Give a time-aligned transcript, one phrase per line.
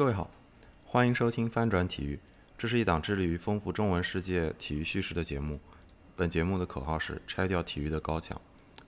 [0.00, 0.30] 各位好，
[0.86, 2.18] 欢迎收听翻转体育，
[2.56, 5.60] 这是一档致力于丰富中文世界体育叙事的节目。
[6.16, 8.40] 本节目的口号是拆掉体育的高墙。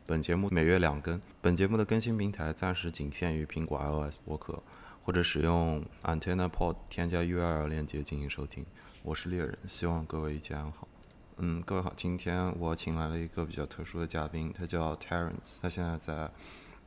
[0.06, 4.62] 本节目每月两更，本节目的更新平台暂时仅限于苹果 iOS 播客，
[5.04, 8.64] 或者使用 Antenna Pod 添加 URL 链接进行收听。
[9.02, 10.88] 我是猎人，希望各位一切安好。
[11.36, 16.30] 嗯，各位好，今天我请来了一个比较特殊的嘉宾，他叫 Terence，他现在在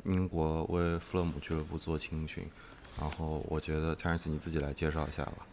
[0.05, 2.49] 英国为富勒姆俱乐部做青训。
[2.99, 5.47] 然后我觉得 Terence 你自己来介绍一下吧。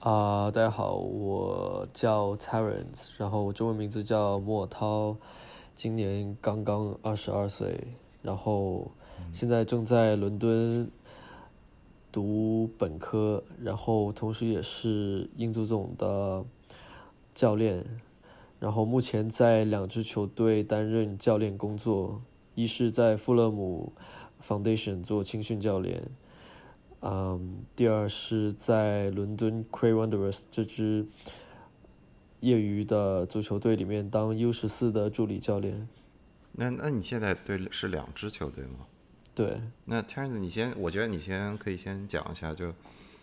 [0.00, 5.16] 啊，大家好，我叫 Terence，然后我中文名字叫莫涛，
[5.74, 7.88] 今年刚刚二十二岁，
[8.22, 8.90] 然后
[9.32, 10.90] 现在正在伦敦
[12.12, 16.44] 读本科，然后同时也是英足总的
[17.34, 17.84] 教练，
[18.60, 22.20] 然后目前在两支球队担任教练工作，
[22.54, 23.92] 一是在富勒姆。
[24.42, 26.02] Foundation 做青训教练，
[27.00, 31.06] 嗯，第二是在伦敦 Cray Wanderers 这支
[32.40, 35.88] 业余的足球队里面当 U 十四的助理教练。
[36.52, 38.86] 那那你现在对是两支球队吗？
[39.34, 39.60] 对。
[39.84, 42.72] 那 Terence，你先，我觉得你先可以先讲一下，就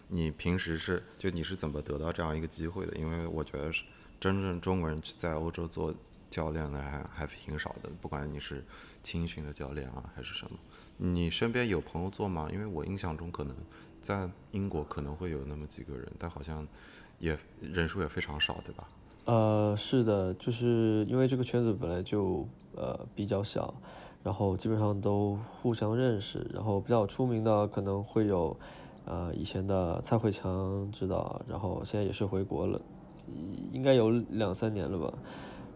[0.10, 2.96] 你平时是就你是怎么得到这样一个机会的？
[2.98, 3.84] 因为我觉得是
[4.20, 5.94] 真正中国人在欧洲做
[6.30, 8.64] 教练的还还挺少的，不管你是
[9.02, 10.58] 青训的教练啊还是什么。
[10.98, 12.48] 你身边有朋友做吗？
[12.52, 13.56] 因为我印象中可能
[14.02, 16.66] 在英国可能会有那么几个人，但好像
[17.20, 18.88] 也人数也非常少，对吧？
[19.26, 23.74] 呃，是的，就是因为这个圈子本来就呃比较小，
[24.22, 28.56] 然后基本上都互相认识，然后比较出名的可能会有
[29.06, 32.82] 呃以前的蔡慧强指导，然后现在也是回国了，
[33.72, 35.14] 应该有两三年了吧。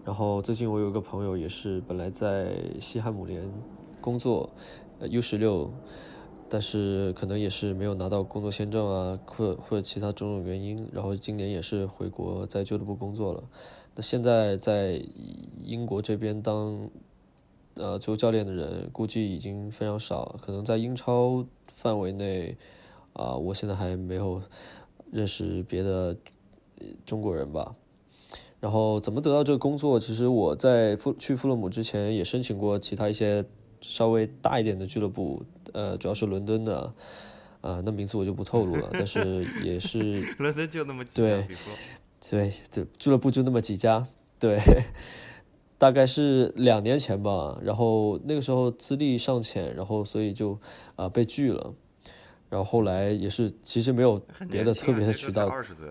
[0.06, 3.50] 然后最近我有个朋友也是本来在西汉姆联
[4.00, 4.50] 工作。
[5.00, 5.72] 呃，U 十六，
[6.50, 13.44] 但是可能也是没有拿到工作签证啊，或或者其他种种原因，然后今年也是回国在俱乐部工作了。
[13.96, 15.00] 那现在在
[15.64, 16.90] 英国这边当
[17.76, 22.58] 呃足球教练的人，估计已经非常少，可能在英超范围内
[23.14, 24.42] 啊，我现在还没有
[25.12, 26.18] 认识别的
[27.06, 27.76] 中国人吧。
[28.60, 30.00] 然后怎么得到这个工作？
[30.00, 33.46] 其实我在富去富勒姆之前也申请过其他一些。
[33.82, 35.44] 稍微大一点的俱乐部，
[35.74, 36.94] 呃，主要是伦敦的，
[37.62, 38.90] 啊，那名字我就不透露了。
[38.94, 41.48] 但是也是 伦敦就那么几对，
[42.30, 44.06] 对，这俱乐部就那么几家，
[44.40, 44.60] 对，
[45.78, 47.60] 大概是两年前吧。
[47.64, 50.60] 然后那个时候资历尚浅，然后所以就
[50.96, 51.74] 啊被拒了。
[52.50, 54.18] 然后后来也是，其实没有
[54.50, 55.48] 别的特别的渠道。
[55.48, 55.88] 二十岁。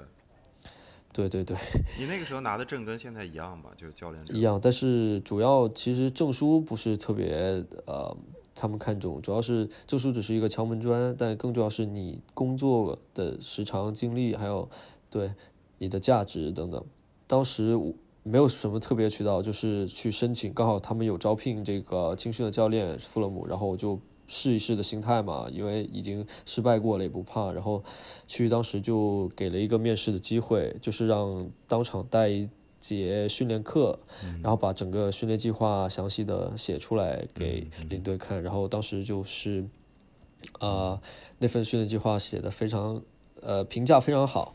[1.17, 1.57] 对对对，
[1.99, 3.71] 你那个时候拿的证跟现在一样吧？
[3.75, 8.15] 就教练一样，但是主要其实证书不是特别呃，
[8.55, 14.69] 他们看重，主要是证书只是一个敲门砖，但更重要是你工作的时长、经历，还有
[15.09, 15.33] 对
[15.79, 16.85] 你的价值等等。
[17.27, 23.99] 当时我没有什么特别渠道，就是去申请，刚好他们有招聘这个青训的教练，富勒姆，然后我就。
[24.28, 27.52] 试一试的心态嘛，因为已经失败过了也不怕。
[27.52, 27.82] 然后
[28.26, 32.49] 去当时就给了一个面试的机会，就是让当场带一
[32.81, 33.99] 节训练课，
[34.43, 38.43] 然后把整个训练计划详细的写出来给领队看。
[38.43, 39.64] 然后当时就是，
[40.58, 41.00] 啊，
[41.38, 43.02] 那份训练计划写的非常，
[43.40, 44.55] 呃，评价非常好，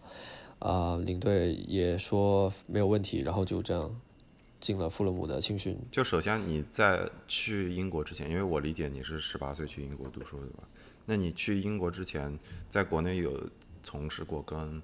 [0.59, 3.19] 啊，领队也说没有问题。
[3.19, 3.99] 然后就这样。
[4.61, 5.77] 进了富勒姆的青训。
[5.91, 10.63] 就首先你在去英国之前，因为我理解你是十八岁去英国读书的吧？
[11.05, 13.49] 那你去英国之前，在国内有
[13.83, 14.81] 从事过跟，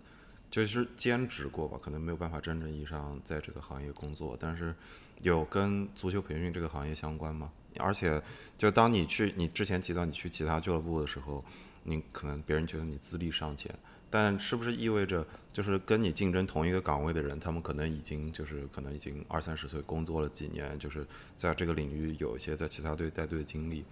[0.50, 1.80] 就是兼职过吧？
[1.82, 4.76] 可能没有办法真正意义上在这个行业工作，但是
[5.22, 7.52] 有跟足球培训这个行业相关吗？
[7.78, 8.20] 而且，
[8.58, 11.46] 就当你去你之前提到你去其他俱乐部的时候，
[11.84, 13.72] 你可能别人觉得你资历尚浅。
[14.10, 21.06] 但是不是意味着，就是跟你竞争同一个岗位的人，他们可能已经就是可能已经二三十岁，工作了几年，就是
[21.36, 23.84] 在这个领域有一些在其他队带队的经历，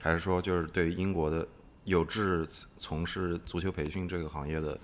[0.00, 1.46] 还是说就是对于英国的
[1.84, 2.46] 有志
[2.78, 4.78] 从事足球培训这个行业的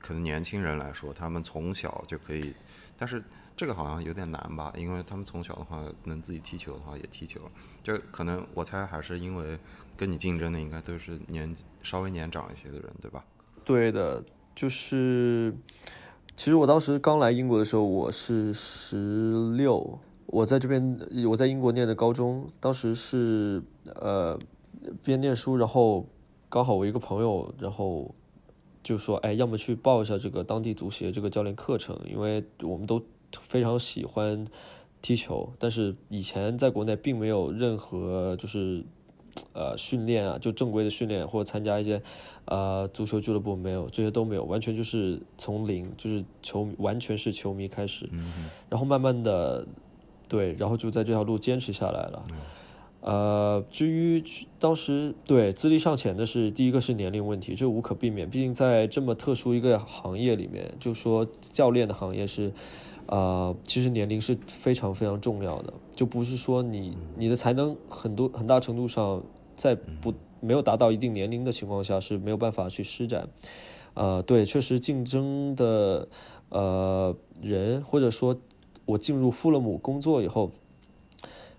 [0.00, 2.54] 可能年轻人来说，他们从小就可以，
[2.96, 3.22] 但是
[3.54, 7.40] 这个好像有点难吧，因为他们从小的话能自己踢球的话也踢球，
[7.82, 9.58] 就可能我猜还是因为
[9.96, 13.24] 跟你竞争的应该都是年稍微年长一些的人，对吧？
[13.66, 14.24] 对的，
[14.54, 15.52] 就是，
[16.36, 20.96] 其实我当时刚来英国的时候，我是十六，我在这边，
[21.28, 23.60] 我在英国念的高中，当时是
[23.96, 24.38] 呃
[25.02, 26.06] 边念书，然后
[26.48, 28.14] 刚好我一个朋友，然后
[28.84, 33.02] 就说，哎，要么去报一下这个当地足协这个教练课程，因为我们都
[33.32, 34.46] 非常喜欢
[35.02, 38.84] 踢球，但是以前在国内并没有任何就是
[39.52, 42.00] 呃训练啊，就正规的训练或者参加一些
[42.46, 48.08] 呃足球俱乐部没有，这些都没有，完全就是从零，就是球完全是球迷开始，
[48.68, 49.66] 然后慢慢的
[50.28, 52.24] 对，然后就在这条路坚持下来了。
[53.00, 54.22] 呃，至于
[54.58, 62.52] 当时对资历尚浅的是第一个是年龄问题，这无可避免，毕竟在这么特殊一个行业里面，就说教练的行业是。
[63.06, 69.22] 呃，其实年龄是非常非常重要的，就不是说你你的才能很多很大程度上
[69.56, 73.28] 在不没有达到一定年龄的情况下是没有办法去施展。
[73.94, 76.08] 呃，对，确实竞争的
[76.50, 78.36] 呃人，或者说
[78.84, 80.50] 我进入富勒姆工作以后，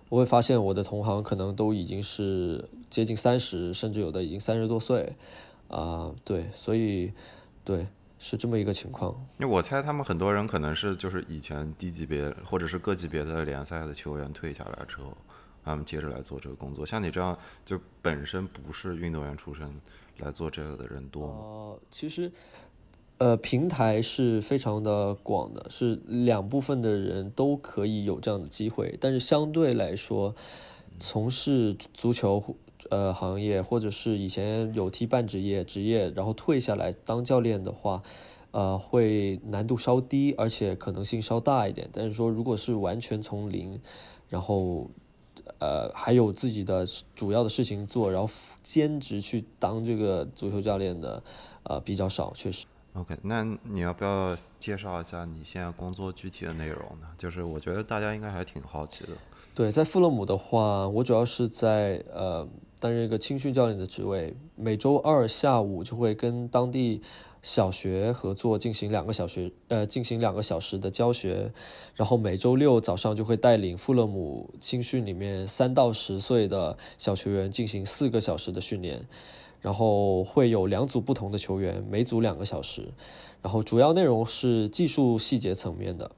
[0.10, 5.14] 我会发现我的同行可能都已经是接近三十，甚至有的已经三十多岁。
[5.70, 7.12] 啊，对，所以
[7.64, 7.88] 对。
[8.19, 15.16] 是这么一个情况，因为我猜他们很多人可能是就是以前低级别或者是各级别的联赛的球员退下来之后，
[15.64, 16.86] 他们接着来做这个工作。
[16.86, 19.69] 像你这样就本身不是运动员出身
[20.18, 21.33] 来做这个的人多吗？
[21.36, 22.31] 呃，其实，
[23.19, 28.97] 呃，平台是非常的广的，是两部分的人都可以有这样的机会。
[29.00, 30.36] 但是相对来说，
[31.00, 32.56] 从事足球。
[32.90, 38.02] 呃，行业或者是以前有踢半职业、职业，然后退下来当教练的话，
[38.52, 41.90] 呃，会难度稍低，而且可能性稍大一点。
[41.92, 43.81] 但是说，如果是完全从零，
[44.30, 44.90] 然后
[45.60, 48.31] 呃还有自己的主要的事情做，然后
[48.64, 51.22] 兼职去当这个足球教练的，
[51.64, 52.66] 呃，比较少，确实。
[52.94, 57.07] OK，那你要不要介绍一下你现在工作具体的内容呢？
[57.18, 59.10] 就是我觉得大家应该还挺好奇的。
[59.54, 62.48] 对，在富勒姆的话，我主要是在呃。
[62.80, 67.02] 担任一个青训教练的职位，每周二下午就会跟当地
[67.42, 71.52] 小学合作进行两个小学呃进行两个小时的教学，
[71.96, 79.04] 然后每周六早上就会带领富勒姆青训里面三到十岁的小球员进行四个小时的训练，
[79.62, 82.88] 然后会有两组不同的球员，每组两个小时，
[83.42, 86.12] 然后主要内容是技术细节层面的。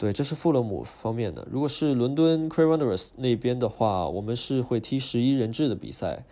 [0.00, 1.46] 对，这是富勒姆方面的。
[1.50, 6.24] 如果是伦敦 c r a y Wanderers 那边的话，我们是会踢十一人制的比赛，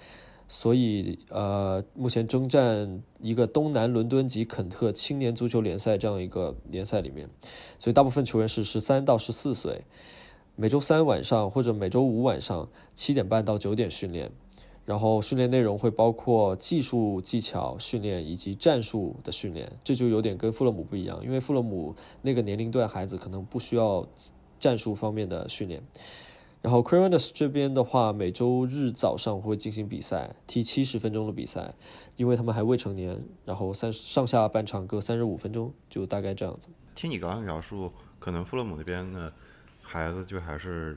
[0.48, 7.28] 所以呃，目前征战一个东南伦敦及肯特青年足球联赛这样一个联赛里面，
[7.78, 9.82] 所以大部分球员是十三到十四岁，
[10.56, 14.32] 每周三晚上或者每周五晚上七点半到九点训练。
[14.88, 24.08] 然后训练内容会包括技术技巧训练以及战术的训练，这就有点跟富勒姆不一样，因为富勒姆那个年龄段孩子可能不需要
[24.58, 25.82] 战术方面的训练。
[26.62, 31.74] 然后 c r a v e n e s 这边的话，每周日早上会进行比赛，踢七十分钟的比赛，
[32.16, 36.68] 因为他们还未成年，然后三上下半场各三十五分钟，就大概这样子。
[36.94, 39.30] 听你刚刚描述，可能富勒姆那边的
[39.82, 40.96] 孩子就还是。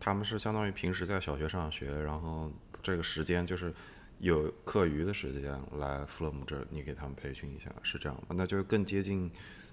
[0.00, 2.50] 他们是相当于平时在小学上学，然后
[2.82, 3.72] 这个时间就是
[4.18, 8.28] 有课余的时间来弗勒姆这，你给他们培训一下，是这样吗？
[8.30, 9.30] 那就更接近，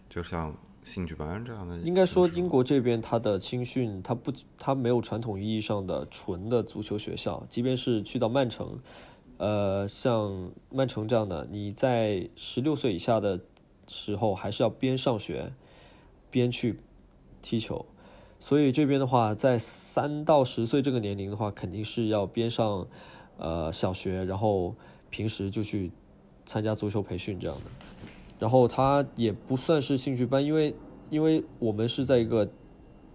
[0.09, 0.53] 就像
[0.83, 1.77] 兴趣班这样的。
[1.79, 7.45] 应该说，英国这边它的青训，它不，它没有传统意义上的纯的足球学校。
[7.49, 8.77] 即便是去到曼城，
[9.37, 13.39] 呃，像曼城这样的，你在十六岁以下的
[13.87, 15.53] 时候，还是要边上学
[16.29, 16.79] 边去
[17.41, 17.85] 踢球。
[18.39, 22.87] 所以这边的话，在三到十岁这个年龄的话，肯定是要边上，
[23.37, 24.75] 呃，小学，然后
[25.09, 25.91] 平时就去
[26.45, 27.63] 参加足球培训这样的。
[28.39, 30.75] 然后他也不算是兴趣班，因为
[31.09, 32.47] 因为我们是在一个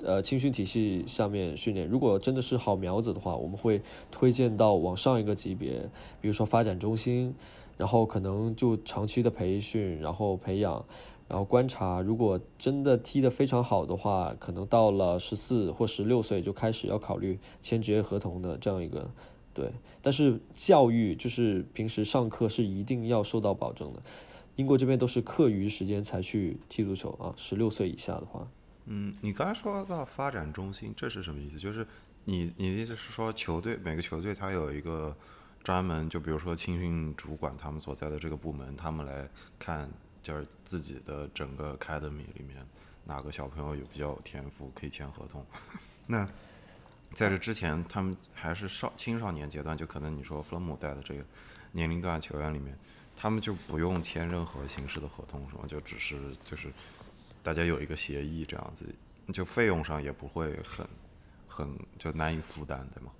[0.02, 1.88] 呃青训体系下面训练。
[1.88, 5.88] 如果真的是好苗子的话，我们会推荐到往上一个级别，
[6.20, 7.32] 比如说发展中心，
[7.76, 10.84] 然后可能就长期的培训，然后培养。
[11.32, 19.10] 然后观察，如果真的踢得非常好的话，可能到了十四或十六岁就开始要考虑签职业合同的这样一个，
[19.54, 19.72] 对。
[20.02, 24.02] 但是教育就是平时上课是一定要受到保证的。
[24.56, 28.46] 英国这边都是课余时间才去踢足球啊，十六岁以下的话。
[28.84, 31.58] 嗯，你刚才说到发展中心，这是什么意思？
[31.58, 31.86] 就是
[32.26, 35.16] 你你的意思是说球队每个球队它有一个
[35.62, 39.26] 专门，就比如说青训主管他们所在的这个部门，他们来
[39.58, 39.90] 看。
[40.22, 42.64] 就是自己的整个 academy 里面，
[43.04, 45.44] 哪个小朋友有比较有天赋可以签合同？
[46.06, 46.24] 那
[47.14, 51.24] 在这之前，他们还是少青少年阶段，就可能你说弗洛姆带的这个
[51.72, 52.78] 年龄段球员里面，
[53.14, 55.64] 他们就不用签任何形式的合同，是吗？
[55.66, 56.72] 就只是就是
[57.42, 58.86] 大家有一个协议这样子，
[59.32, 60.86] 就费用上也不会很
[61.48, 63.12] 很就难以负担，对吗？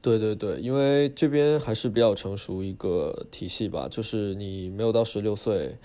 [0.00, 5.76] 对对对，因为这边还是比较成熟一个体系吧，就是你没有到十六岁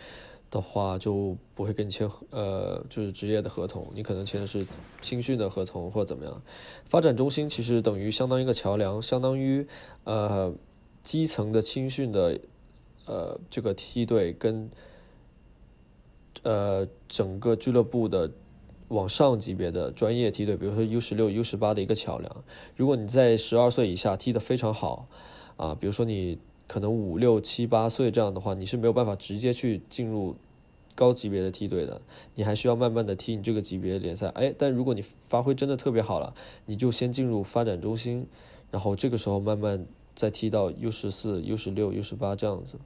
[0.52, 4.66] 的话就不会跟你签呃就是职业的合同，你可能签的是
[5.02, 6.42] 青训的合同或者怎么样。
[6.86, 9.68] 发展中心其实等于相当于一个桥梁，相当于
[10.04, 10.54] 呃
[11.02, 12.40] 基层的青训的
[13.08, 14.70] 呃这个梯队跟
[16.44, 18.30] 呃整个俱乐部的
[18.90, 22.44] 往上级别的专业梯队，比如说 U 十六、U 十八的一个桥梁。
[22.76, 25.08] 如果你在十二岁以下踢得非常好
[25.58, 26.38] 啊，比如说你。
[26.66, 30.34] 可能五六七八岁这样的话，你是没有办法直接去进入
[30.96, 32.02] 高级别的梯队的，
[32.36, 34.30] 你还需要慢慢的踢你这个级别联赛。
[34.30, 36.34] 哎，但如果你发挥真的特别好了，
[36.66, 38.26] 你就先进入发展中心，
[38.72, 39.86] 然后这个时候慢慢
[40.16, 42.78] 再踢到 U 十四、U 十六、U 十八这样子。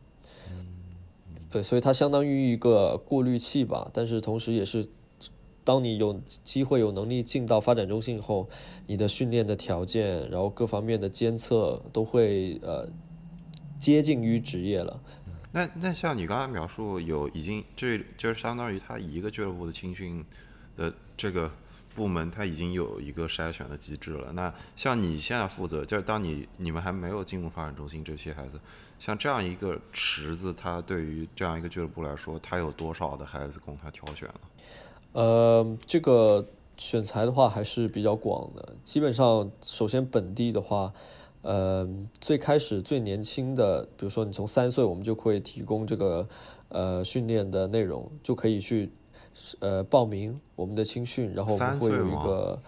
[1.52, 4.90] 对，所以它相当于一个过滤器吧，但是同时也是，
[5.68, 8.48] 当你有机会有能力进到发展中心以后，
[8.86, 12.88] 你的训练的条件，然后各方面的监测都会呃。
[13.80, 15.00] 接近于职业了，
[15.52, 20.26] 那那像你刚才描述有已经这就相当于他一个俱乐部的青训
[20.76, 21.52] 的这个
[21.94, 24.34] 部门，他已经有一个筛选的机制了。
[24.34, 28.60] 那像你现在负责，就是当你你们还没有进入发展中心，这些孩子，
[28.98, 34.40] 像这样一个池子，他对于这样一个俱乐部来说，他有多少的孩子供他挑选呢？
[35.14, 36.46] 呃，这个
[36.78, 40.94] 选材的话还是比较广的，基本上首先本地的话。
[41.44, 41.88] 呃，
[42.20, 46.28] 最开始最年轻的，比如说你从三岁，我们就会提供这个
[46.68, 48.92] 呃训练的内容，就可以去
[49.60, 52.60] 呃报名我们的青训，然后我们会有一个，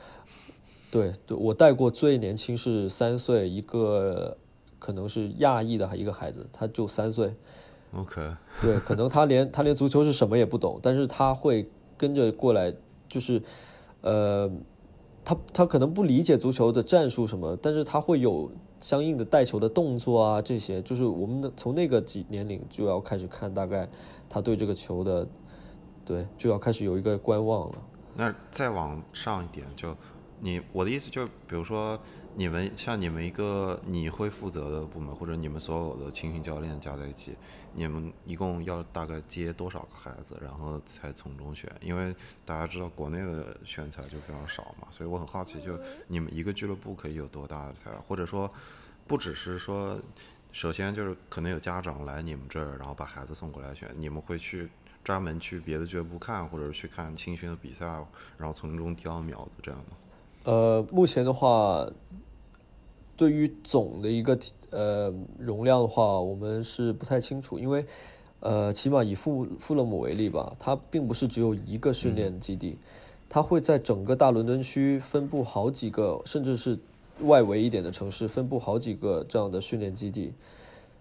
[0.90, 4.38] 对对，我带过最年轻是三岁，一个
[4.78, 7.34] 可能是亚裔的一个孩子，他就三岁
[7.94, 8.22] ，OK，
[8.62, 12.74] 对，可能他连他连足球是什么也不懂，但是他会跟着过来，
[13.08, 13.40] 就是
[14.02, 14.50] 呃，
[15.24, 18.50] 他他可能不理解足球的战术什么，但是他会有。
[18.82, 23.86] 相应的带球的动作啊，这些就是我们从那个几年龄就要开始看，大概
[24.30, 25.28] 他对这个球的，
[26.06, 27.76] 对，就要开始有一个观望了。
[28.16, 29.94] 那再往上一点，就
[30.40, 32.00] 你我的意思就，比如说
[32.36, 37.36] 你们像你们一个你会负责的部门，或者你们所有的青训教练加在一起，
[37.74, 41.72] 你们一共要大概接多少个孩子，然后才从中选？
[41.82, 48.52] 因为大家知道国内的选材就非常少嘛，所以我很好奇，就你们一个俱乐部可以有多大的才，或者说。
[49.08, 50.00] 不只是说，
[50.52, 54.70] 首先就是可能有家长来你们这儿，然后把孩子送过来选，你们会去
[55.04, 57.88] 专门去别的俱乐部看，或者去看青训的比赛，
[58.38, 59.98] 然后从中挑苗子这样吗？
[60.44, 61.90] 呃，目前的话，
[63.16, 64.38] 对于总的一个
[64.72, 67.86] 呃容量的话，我们是不太清楚，因为
[68.40, 72.78] 呃，起码以富富勒姆为例吧，它并不是只有一个训练基地，
[73.28, 76.80] 它会在整个大伦敦区分布好几个，甚至是。
[77.24, 80.32] 外围一点的城市分布好几个这样的训练基地，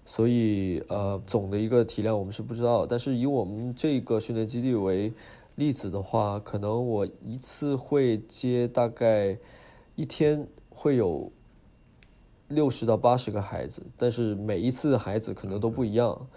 [0.05, 2.85] 所以呃总的一个体量我们是不知道。
[2.85, 5.13] 但是以我们这个训练基地为
[5.59, 9.37] 例子的话，可能我一次会接大概
[9.97, 11.33] 一天会有
[12.47, 16.29] 六十到八十个孩子，但是每一次孩子可能都不一样，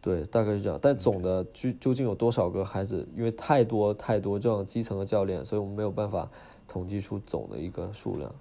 [0.00, 0.78] 对，大概是这样。
[0.80, 3.08] 但总的究究竟有多少个孩子？
[3.16, 6.30] 因为太多太多这样基层的教练，所以我们没有办法
[6.68, 8.32] 统计出总的一个数量。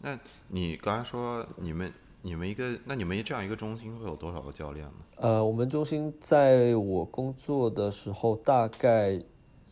[0.00, 4.92] 那你刚才说你们你们一个那你们这样一个中心会有多少个教练呢？
[5.18, 9.22] 呃，我们中心在我工作的时候，大概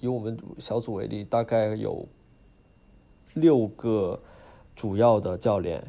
[0.02, 2.06] 以我们小组为例，大概有
[3.34, 4.20] 六个
[4.74, 5.82] 主要的教练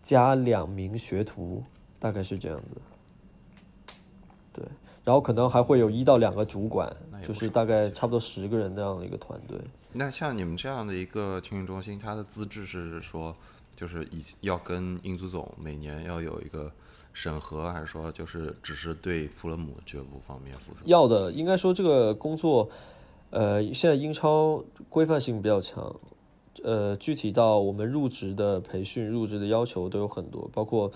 [0.00, 1.62] 加两名学徒，
[1.98, 2.80] 大概是这样子。
[4.52, 4.64] 对，
[5.02, 6.90] 然后可能还会有一到两个主管，
[7.24, 9.58] 就是大概差不多十个人那样的一个团队。
[9.92, 13.34] 那像你们这样的一个青训中心，它的资质是说？
[13.74, 16.72] 就是以要跟英足总每年要有一个
[17.12, 20.80] 审核，还是说就是只是对弗勒姆俱乐部方面负责？
[20.86, 22.70] 要的，应该说这个工作，
[23.30, 25.94] 呃，现在英超规范性比较强，
[26.62, 30.90] 呃，具体到我们入职的培训、入职的要求都有很多，包括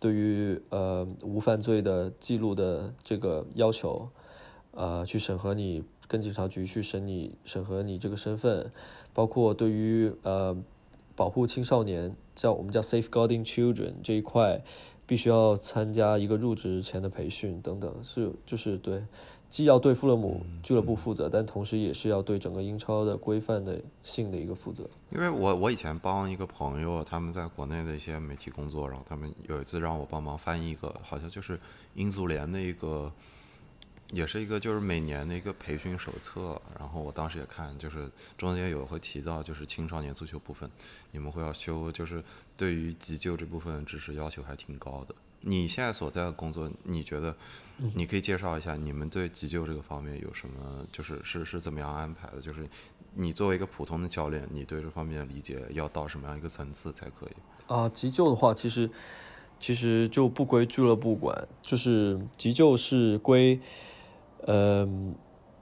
[0.00, 4.08] 对于呃无犯罪的记录的这个要求，
[4.72, 8.70] 呃，去审核你跟警察局去审你审核你这个身份，
[9.12, 10.56] 包括对于呃。
[11.16, 14.60] 保护青少年，叫我们叫 safeguarding children 这一块，
[15.06, 19.04] 必须要参加一个入职前的培训等等，是就是对，
[19.54, 24.84] 既要对富勒姆俱乐部负责，但同时也是要对整个英超的规范的性的一个负责。
[25.12, 31.56] 因为我我以前帮一个朋友，他们在国内的一些媒体工作，然后他们有一次让我帮忙翻译一个，好像就是
[31.94, 33.12] 英足联的一个。
[34.12, 40.68] 也是一个就是每年的一个培训手册，然后我当时也看，就是中间有会提到就是青少年足球部分，
[41.12, 42.22] 你们会要修，就是
[42.56, 45.14] 对于急救这部分知识要求还挺高的。
[45.46, 47.36] 你现在所在的工作，你觉得
[47.78, 52.40] 嗯你可以介绍一下你们对急救这个方面有什么，就是是是怎么样安排的？
[52.40, 52.68] 就是
[53.14, 57.72] 你作为一个普通的教练，你对这方面的理解要到什么样一个层次才可以？
[57.72, 58.90] 啊，急救的话，其实
[59.60, 63.60] 其实就不归俱乐部管，就是急救是归，
[64.46, 64.88] 呃，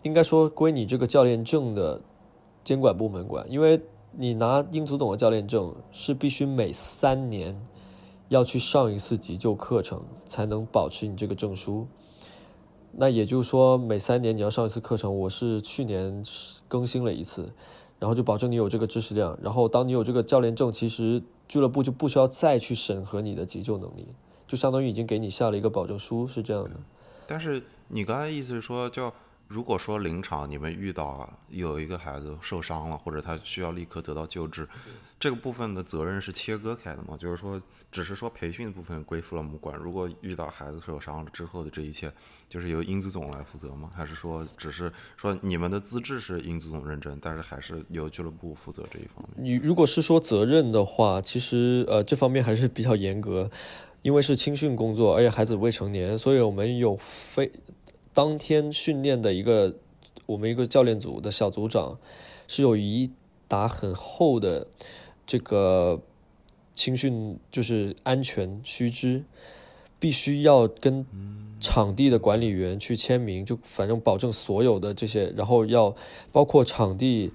[0.02, 2.00] 应该说归你这个教练证的
[2.64, 3.80] 监管部门管，因为
[4.12, 7.54] 你拿英足总的教练证是必须每三年
[8.32, 11.86] 要去上一次急救课程，才能保持你这个证书。
[12.92, 15.18] 那也就是说，每三年你要上一次课程。
[15.20, 16.22] 我是去年
[16.68, 17.52] 更新了一次，
[17.98, 19.38] 然后就保证你有这个知识量。
[19.42, 24.08] 然后当你有这个教练证，其实俱乐部就不需要再去审核你的急救能力，
[24.46, 26.70] 就相当于已经给你下了一个保证书，是这样的。
[27.26, 29.10] 但是你刚才意思是说，就
[29.52, 34.66] 如果说临场你们遇到有一个孩子受伤了，或者他需要立刻得到救治，
[35.20, 37.14] 这个部分的责任是切割开的吗？
[37.18, 37.60] 就是说，
[37.90, 42.10] 只是说培训的部分归弗勒姆管，如果遇到孩子受伤了之后的这一切，
[42.48, 43.90] 就是由英足总来负责吗？
[43.94, 49.44] 还是说，只是说你们的资质是英足总认证，但是还是由俱乐部负责这一方面？
[49.44, 53.50] 你如果是说责任的话，其实呃这方面还是比较严格，
[54.00, 57.52] 因为是青训工作，而且孩子未成年，所以我们有非
[58.14, 59.76] 当天训练的一个
[60.26, 61.98] 我们一个教练组的小组长
[62.46, 63.10] 是有一
[63.48, 64.66] 沓很厚的
[65.26, 66.00] 这个
[66.74, 69.24] 青训就是安全须知，
[69.98, 71.06] 必须要跟
[71.60, 75.94] 场地的管理员去签名，就反正保证所有的这些，然后要
[76.32, 77.30] 包括场地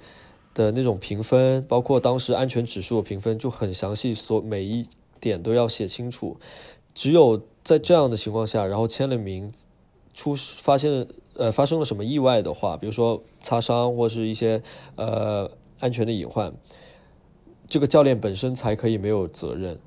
[0.53, 4.87] 的那种评分，包括当时安全指数的评分，就很详细，所每一
[5.19, 6.37] 点都要写清楚。
[6.93, 9.53] 只有在这样的情况下，然后签了名，
[10.17, 14.63] 出发现呃发生了什么意外的话，比如说擦伤或是一些
[14.95, 16.51] 呃安全的隐患，
[17.67, 19.79] 这个教练本身才可以没有责任。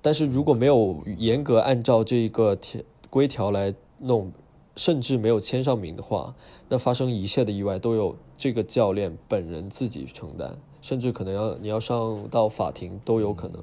[0.00, 4.30] 但是如果没有严格按照这个条规条来弄，
[4.76, 6.36] 甚至没有签上名的话，
[6.68, 13.60] 那发生一切的意外都有这个教练本人自己承担，甚至可能要你要上到法庭都有可能。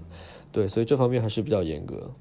[0.51, 2.11] 对，所以这方面还是比较严格。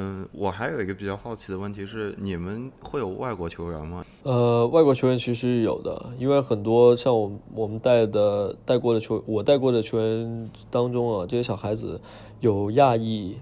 [0.00, 4.04] 嗯，我还有一个比较好奇的问题是，你们会有外国球员吗？
[4.22, 12.00] 呃，外国球员其实有的，因为很多像我们我们带的带过的球，我带过的球员当中啊，这些小孩子
[12.38, 13.38] 有亚裔，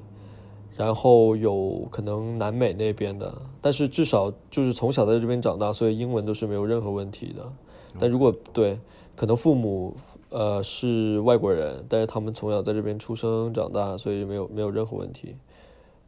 [0.79, 7.53] 然后有可能南美那边的，但是至少就是从小在这边长大，所以英文都是没有任何问题的。
[7.99, 8.81] 但如果对，
[9.14, 9.95] 可能父母
[10.31, 15.37] 呃是外国人，但是他们从小在这边出生长大，所以没有没有任何问题。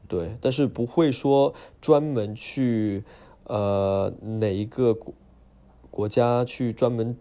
[0.09, 3.05] 对，但是不会说专门去
[3.45, 5.15] 呃哪一个国
[5.91, 7.15] 国家去专门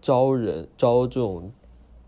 [0.00, 1.50] 招人招这种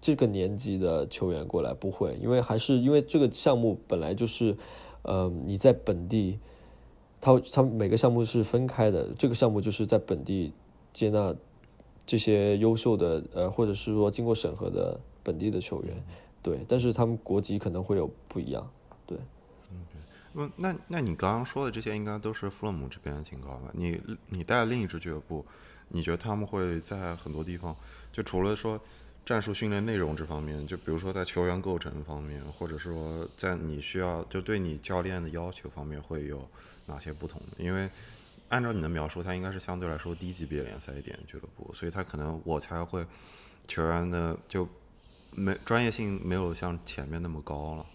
[0.00, 4.57] 这个年纪的球员过来，不会，因为还是因为这个项目本来就是
[5.03, 6.38] 呃你在本地，
[7.20, 10.53] 他他每个项目是分开的，这个项目就是在本地
[10.92, 11.35] 接纳
[12.07, 16.05] 这些优秀的呃或者是说经过审核的本地的球员，
[16.40, 18.70] 对，但是他们国籍可能会有不一样，
[19.07, 19.18] 对。
[20.35, 23.70] 嗯，那那你刚刚说的这些应该都是弗勒姆这边的情况吧？
[23.73, 25.47] 你你带另一支俱乐部，
[25.88, 27.75] 你觉得他们会在很多地方，
[28.12, 28.81] 就除了说
[29.25, 36.47] 战术训练内容这方面，就比如说在球员构成方面，或者说在你需要就对你教练的要求方面会有
[36.87, 37.40] 哪些不同？
[37.57, 37.88] 因为
[38.49, 43.07] 按照你的描述，他应该是相对来说低级别联赛一点俱乐部，所以他可能我才会
[43.68, 44.68] 球员的就
[45.31, 47.87] 没专业性没有像前面那么高了。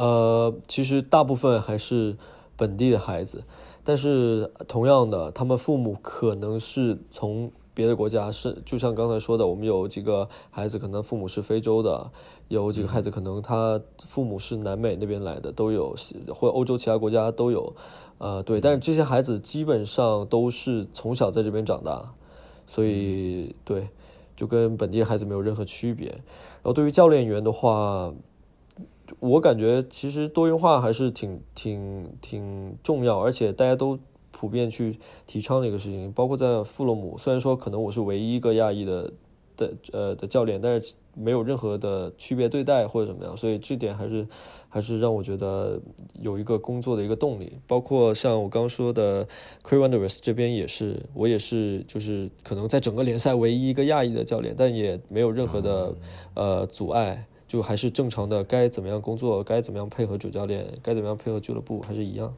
[0.00, 2.16] 呃，其实大部分还是
[2.56, 3.44] 本地的孩子，
[3.84, 12.10] 但是同样的，他们父母可能是从别的国家，是就像刚才说的，我们有几个孩子可能父母是非洲的，
[12.48, 15.94] 有几个孩子可能他父母是南美那边来的，都有，
[16.34, 17.74] 或欧洲其他国家都有，
[18.16, 22.10] 呃，对，但是这些孩子基本上都是从小在这边长大，
[22.66, 23.90] 所以对，
[24.34, 26.08] 就跟本地孩子没有任何区别。
[26.08, 28.10] 然后对于教练员的话，
[29.18, 33.98] 我感觉其实多元化还是挺挺挺重要，而且大家都
[34.30, 36.12] 普遍去提倡的一个事情。
[36.12, 39.12] 包括在富勒姆，虽然说可能我是唯一一个亚裔的
[39.56, 44.26] 的呃的教练，但是没有任何的区别对待或者怎么样，所以这点还是
[44.68, 45.80] 还是让我觉得
[46.20, 47.58] 有一个工作的一个动力。
[47.66, 49.26] 包括像我刚说的
[49.64, 55.94] c r e Wanderers 这边也是，我也是就是可能在整个联赛唯一一个亚裔的教练，但也没有任何的
[56.34, 57.26] 呃阻碍。
[57.50, 62.32] 就还是正常的，该怎么样工作，该怎么样配合主教练，该怎么样配合俱乐部，还是一样。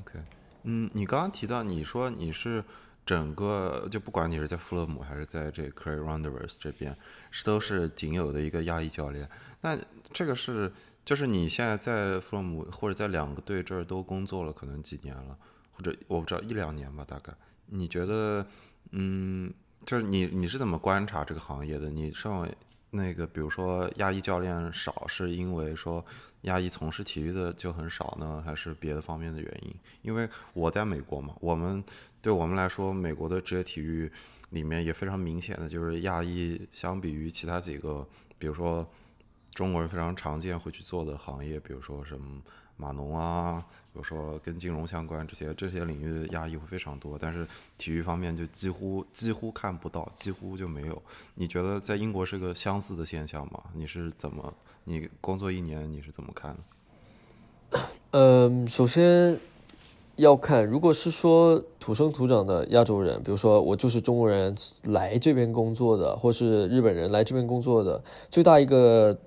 [0.00, 0.18] OK，
[0.64, 2.64] 嗯，你刚刚提到你说你是
[3.06, 6.92] 整个就不管你是在富勒姆还是在这 Cray Wanderers 这边，
[7.30, 9.28] 是都是仅有的一个亚裔教练。
[9.60, 9.78] 那
[10.12, 10.72] 这个是
[11.04, 15.38] 就是你现在在富勒姆或者在两个队这儿都工作了，可能几年了，
[15.70, 17.32] 或者我不知道一两年吧，大概。
[17.66, 18.44] 你觉得，
[18.90, 19.54] 嗯，
[19.86, 21.88] 就是你你是怎么观察这个行业的？
[21.88, 22.44] 你上
[22.90, 26.04] 那个，比如说亚裔教练少，是因为说
[26.42, 29.74] 亚裔从事体育的就很少呢，还是别的方面的原因？
[30.02, 31.82] 因为我在美国嘛，我们
[32.22, 34.10] 对我们来说，美国的职业体育
[34.50, 38.06] 里面也非常明显的就是亚裔相比于其他几个，
[38.38, 38.88] 比如说
[39.52, 42.42] 中国人非常常见会去做的行业，比如说什么。
[42.78, 43.62] 码农啊，
[43.92, 51.02] 比如说跟金融相关这些这些领域的压抑会非常多，但是体育方面就几乎几乎看不到，几乎就没有。
[51.34, 53.60] 你觉得在英国是个相似的现象吗？
[53.74, 54.54] 你是怎么？
[54.84, 56.56] 你工作一年你是怎么看？
[58.12, 59.36] 嗯，首先
[60.14, 69.18] 要看，如果是说土生土长的亚洲人，比如说我就是中国人来这边工作的，或是日本人来这边工作的，最大一个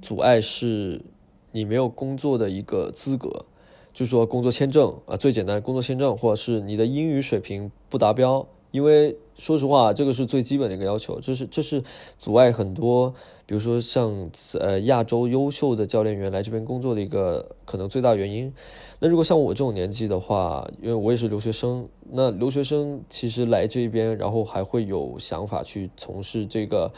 [0.00, 1.02] 阻碍是。
[1.52, 3.44] 你没有工作的一个资格，
[3.92, 8.46] 就是说工作签证啊，最简单工作签证，或者是你的英语水平不达标。
[8.70, 11.82] 因为说实话，这个是最基本的一个要求，这是这是
[12.18, 13.12] 阻碍很多，
[13.44, 18.54] 比如说像呃亚洲优秀的教练员来这边工作的一个可能最大原因。
[19.00, 26.92] 那如果像我这种年纪的话，因为我也是留学生，那留学生其实来这边，然后还会有想法去从事这个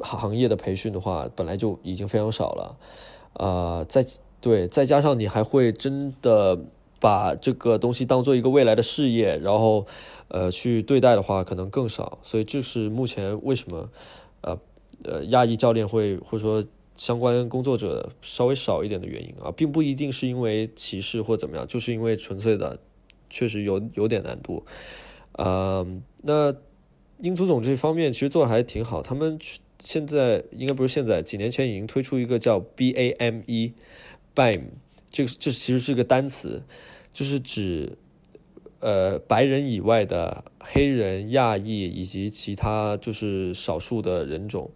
[0.00, 2.76] 行业的培训的话，本来就已经非常少了。
[3.34, 4.04] 呃，再
[4.40, 6.58] 对，再加上你还会真的
[7.00, 9.86] 把这个东西当做一个未来的事业，然后
[10.28, 12.18] 呃去对待的话，可能更少。
[12.22, 13.88] 所以这是目前为什么
[14.40, 14.58] 呃
[15.04, 16.64] 呃亚裔教练会或者说
[16.96, 22.78] 相关工作者稍微少一点的原因啊，并不一定是因为歧视或怎么样，就是因为纯粹的
[23.30, 24.64] 确实有有点难度。
[25.32, 25.86] 呃，
[26.22, 26.54] 那
[27.18, 29.60] 英足总这方面其实做的还挺好，他们去。
[29.84, 34.60] 现在应该不是现在，几年前已经推出一个叫 BAME，BAME，
[35.10, 36.62] 这个这其实是个单词，
[37.12, 37.98] 就是指
[38.78, 44.70] 呃白人以外的黑人、亚裔以及其他就是少数的人种。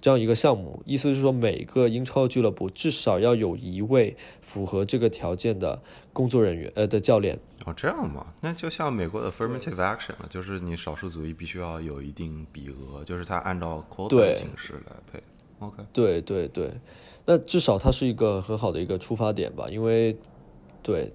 [0.00, 5.82] 这样一个项目，意思是说每个英超俱乐部至少要有一位符合这个条件的
[6.12, 7.38] 工作人员，呃的教练。
[7.66, 8.26] 哦，这样吗？
[8.40, 15.22] 那就像美国的 affirmative action 了，就是你少数族裔必须要有一定比额，就是他按照 quota 的形式来配。
[15.58, 15.82] OK。
[15.92, 16.72] 对对对，
[17.26, 20.16] 那至少它是一个很好的一个出发点吧，因为
[20.82, 21.12] 对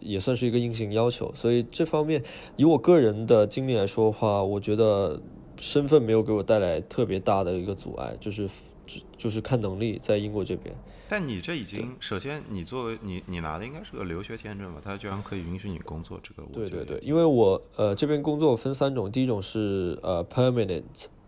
[0.00, 2.20] 也算是一个硬性要求，所以这方面
[2.56, 5.22] 以我个人的经历来说的话，我觉得。
[5.56, 8.48] 身份没有给我带来特别大的一个阻碍，就是
[8.86, 10.74] 只就是看能力在英国这边。
[11.06, 14.80] 但你这已经，首先你作为你你拿的应该是个留学签证吧？
[14.82, 20.82] 他居然可以允许你工作，这个对对对，因为我呃这边工作分三种，第一种是呃 permanent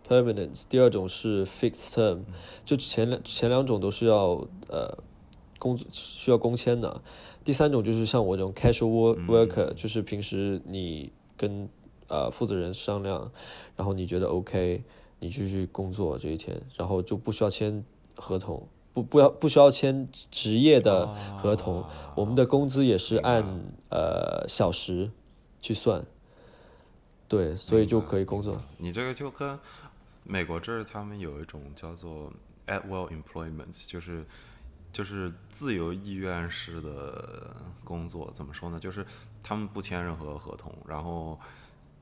[0.08, 2.20] permanent，第二种是 fixed term，
[2.64, 4.96] 就前两前两种都是要呃
[5.58, 7.02] 工需要工签的，
[7.44, 11.68] 第三种就是像我这种 casual worker，就是平时你跟
[12.08, 13.30] 呃，负责人商量，
[13.74, 14.84] 然后你觉得 OK，
[15.18, 23.42] 你继续工作这一天，然后就不需要签合同，不不要不需要签职业的合同，我们的工资也是按
[23.90, 25.10] 呃小时
[25.60, 26.06] 去算，
[27.26, 28.56] 对，所以就可以工作。
[28.78, 29.58] 你这个就跟
[30.22, 32.32] 美国这儿他们有一种叫做
[32.68, 34.24] at will employment，就是
[34.92, 37.50] 就是自由意愿式的
[37.82, 38.78] 工作，怎么说呢？
[38.78, 39.04] 就是
[39.42, 41.36] 他们不签任何合同，然后。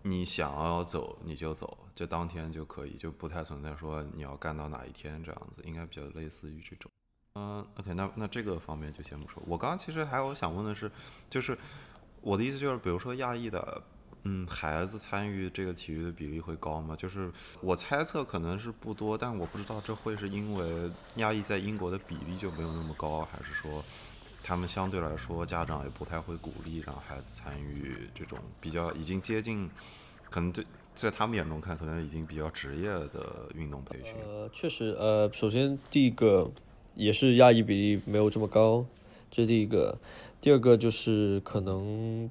[0.06, 6.90] 你想要走你就走，就当天就可以，就不太存在说你要干到哪一天这样子，应该比较类似于这种。
[7.36, 9.42] 嗯，OK，那那这个方面就先不说。
[9.46, 10.92] 我刚刚其实还有想问的是，
[11.30, 11.56] 就是
[12.20, 13.82] 我的意思就是，比如说亚裔的，
[14.24, 16.94] 嗯，孩子参与这个体育的比例会高吗？
[16.94, 23.82] 就是我猜测可能是不多，但我不知道这会是因为亚裔在英国的比例就没有那么高，还是说？
[24.46, 29.70] 他们相对来说，家长也不太会鼓励让孩子参与这种比较已经接近，
[30.28, 30.62] 可能对
[30.94, 34.12] 在他们眼中看，可能已经比较职业的运动培训。
[34.22, 36.50] 呃，确实，呃，首先第一个
[36.94, 38.84] 也是亚裔比例没有这么高，
[39.30, 39.98] 这是第一个。
[40.42, 42.30] 第二个就是可能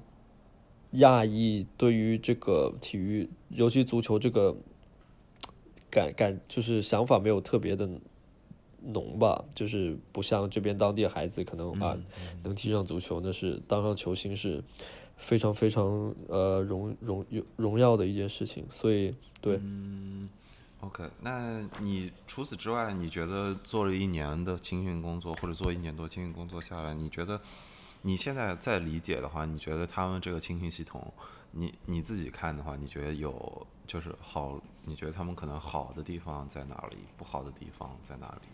[0.92, 4.54] 亚裔对于这个体育，尤其足球这个
[5.90, 7.90] 感感，就是想法没有特别的。
[8.92, 11.96] 浓吧，就是不像这边当地的孩子，可能啊
[12.42, 14.62] 能踢上足球，那是当上球星是
[15.16, 17.24] 非常非常呃荣荣
[17.56, 18.66] 荣耀的一件事情。
[18.70, 20.28] 所以对，嗯
[20.80, 27.40] ，OK，那你除此之外，你觉得做了一年的青训工作，或者做一年多青训工作下来，你觉得
[28.02, 31.12] 你现在在理解的话，你觉得他们这个青训系统，
[31.52, 34.60] 你你自己看的话，你觉得有就是好？
[34.86, 36.98] 你觉得他们可能好的地方在哪里？
[37.16, 38.48] 不好的地方在哪里？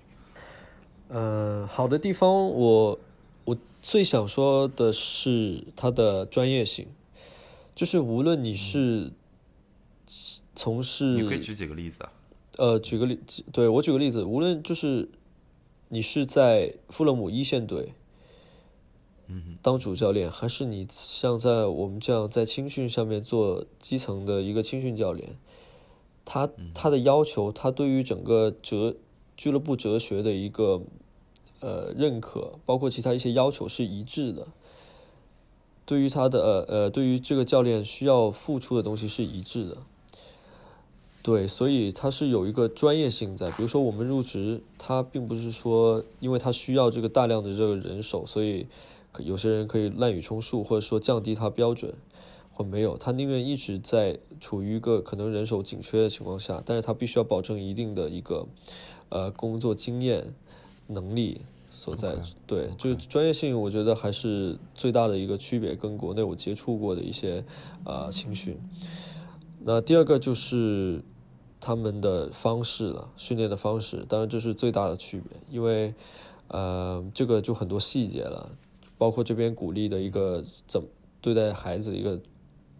[1.12, 2.98] 嗯，好的地方，我
[3.44, 6.86] 我最想说的是他的专业性，
[7.74, 9.10] 就是无论你是
[10.54, 12.12] 从事，你可以举几个例子啊？
[12.58, 13.18] 呃，举个例，
[13.52, 15.08] 对我举个例子，无论就是
[15.88, 17.92] 你是在富勒姆一线队，
[19.26, 25.36] 嗯当主教练，还是你像在我们这样在青训上面做基层的一个青训教练，
[26.24, 28.94] 他他的要求，他对于整个哲
[29.36, 30.82] 俱乐部哲学的一个
[31.60, 34.46] 呃认可，包括其他一些要求是一致的。
[35.86, 39.76] 对于他的呃，对于这个教练需要付出的东西是一致的。
[41.22, 43.50] 对，所以他是有一个专业性在。
[43.50, 48.66] 比如说我们入职，他并不是说因为他需要这个大量的这个人手，所以
[49.18, 51.92] 有些人可以滥竽充数，或者说降低他标准，
[52.54, 58.46] 或没有，他宁愿一直在处于一个可能人手紧缺的情况下，但是他必须要保证一定的一个
[59.10, 60.32] 呃工作经验
[60.90, 62.14] 能力所在。
[62.46, 67.44] 对，这个专业性，我觉得还是最大的一个区别，跟国内我接触过的一些
[67.84, 68.58] 呃青训。
[69.62, 71.02] 那第二个就是
[71.60, 75.94] 他们的方式了，训练的方式，当然这是最大的区别，因为
[76.48, 78.50] 呃这个就很多细节了，
[78.96, 80.82] 包括这边鼓励的一个怎
[81.20, 82.20] 对待孩子的一个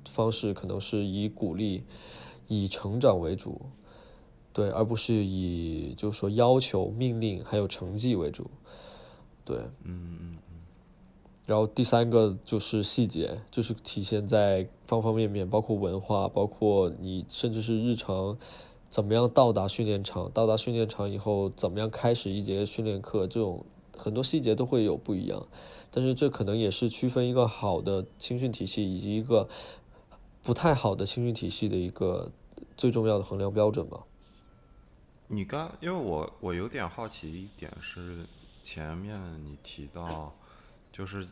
[0.08, 1.84] 方式，可能是以鼓励、
[2.48, 3.60] 以成长为主，
[4.52, 8.50] 对，而不是以就是说要求、命令还有成绩为主，
[9.44, 10.38] 对，嗯嗯
[11.46, 18.38] 然后第三个就是细节，就是体现在方方面面，包括文化，包括你甚至是日常，
[18.88, 23.64] 怎么样到达训练场，到达训练场以后怎么样开始一节训练课，这种
[23.96, 25.46] 很多细节都会有不一样。
[25.90, 29.48] 但是这可能也是区分一个好的青训体系以及一个
[30.42, 32.30] 不太好的青训体系的一个
[32.76, 34.04] 最重要的衡量标准吧。
[35.32, 38.26] 你刚，因为我我有点好奇一点是，
[38.64, 40.34] 前面你提到，
[40.90, 41.24] 就是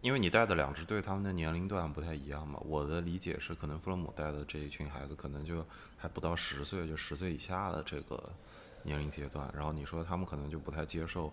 [0.00, 2.58] 因为你带的两支队，他们的年龄段不太一样嘛。
[2.64, 5.62] 我的理解是，可能弗洛姆带的这一群孩子，可能就
[5.98, 8.32] 还不到十岁，就十岁以下的这个
[8.82, 9.52] 年龄阶段。
[9.54, 11.30] 然后你说他们可能就不太接受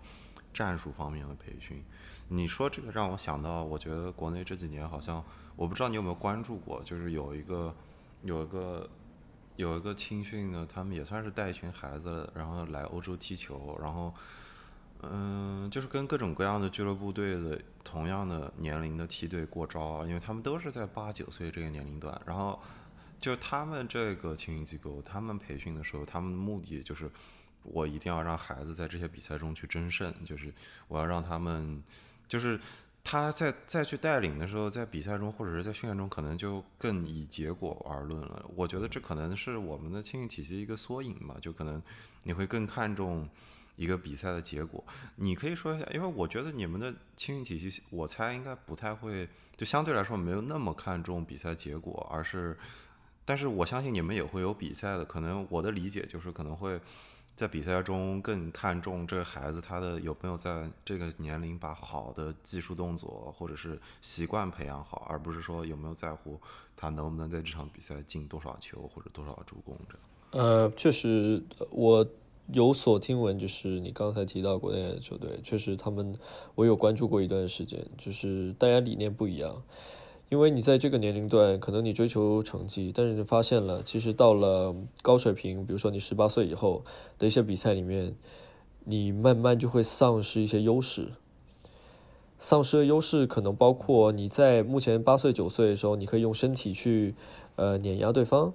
[0.52, 1.82] 战术方面的培训。
[2.28, 5.24] 你说这个让我想到，我觉得国内这几年好像，
[5.56, 7.74] 我不知道你有没有关注过，就是有一个
[8.22, 8.90] 有一个。
[9.56, 14.14] 有一个青训呢，他们也算是带一群孩子，然后来欧洲踢球，然后，
[15.04, 22.60] 嗯，就是跟各种各样的俱乐部队的同样的年龄的梯队过招，因为他们都是在八九岁这个年龄段，然后，
[23.20, 27.10] 就他们这个青训机构，他们培训的时候，他们的目的就是，
[27.64, 30.54] 我一定要让孩子在这些比赛中去争胜，就是
[30.88, 31.84] 我要让他们，
[32.28, 32.60] 就是。
[33.04, 38.46] 他在再去带领的时候，在比赛中或者是在训练中，可能就更以结果而论了。
[38.56, 41.82] 我觉得这可能是我们的青训体系一个缩影嘛，就可能
[42.24, 43.28] 你会更看重
[43.76, 44.84] 一个比赛的结果。
[45.16, 52.58] 你可以说一下，因为我觉得你们的青训体系，我猜应该不太会，就相对来说没有那么看重比赛结果，而是，
[53.26, 55.04] 但是我相信你们也会有比赛的。
[55.04, 56.80] 可能我的理解就是可能会。
[57.42, 66.40] 在比赛中更看重这个孩子他的有没有在这个年龄把好的技术动作或者是习惯培养好，而不是说有没有在乎
[66.78, 70.46] 他能不能在这场比赛进多少球或者多少助攻这样。
[70.46, 72.08] 呃，确实我
[72.54, 76.16] 有所听闻，就是你刚才提到国内的球队，确实他们
[76.54, 79.64] 我有关注过一段时间，就是大家理念不一样。
[80.32, 86.86] 因为你在这个年龄段，可能你追求成绩，但是你发现了，其实到了高水平，比如说你十八岁以后
[87.20, 88.16] 的一些比赛里面，
[88.86, 91.10] 你慢慢就会丧失一些优势。
[92.38, 97.14] 丧失的优势可能包括你在目前八岁九岁的时候，你可以用身体去
[97.58, 98.54] 呃碾压对方，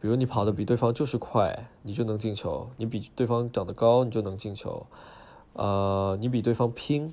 [0.00, 4.86] 比如你跑的比对方就是快，你就能进球；你比对方长得高，你就能进球；
[5.52, 7.12] 呃，你比对方拼。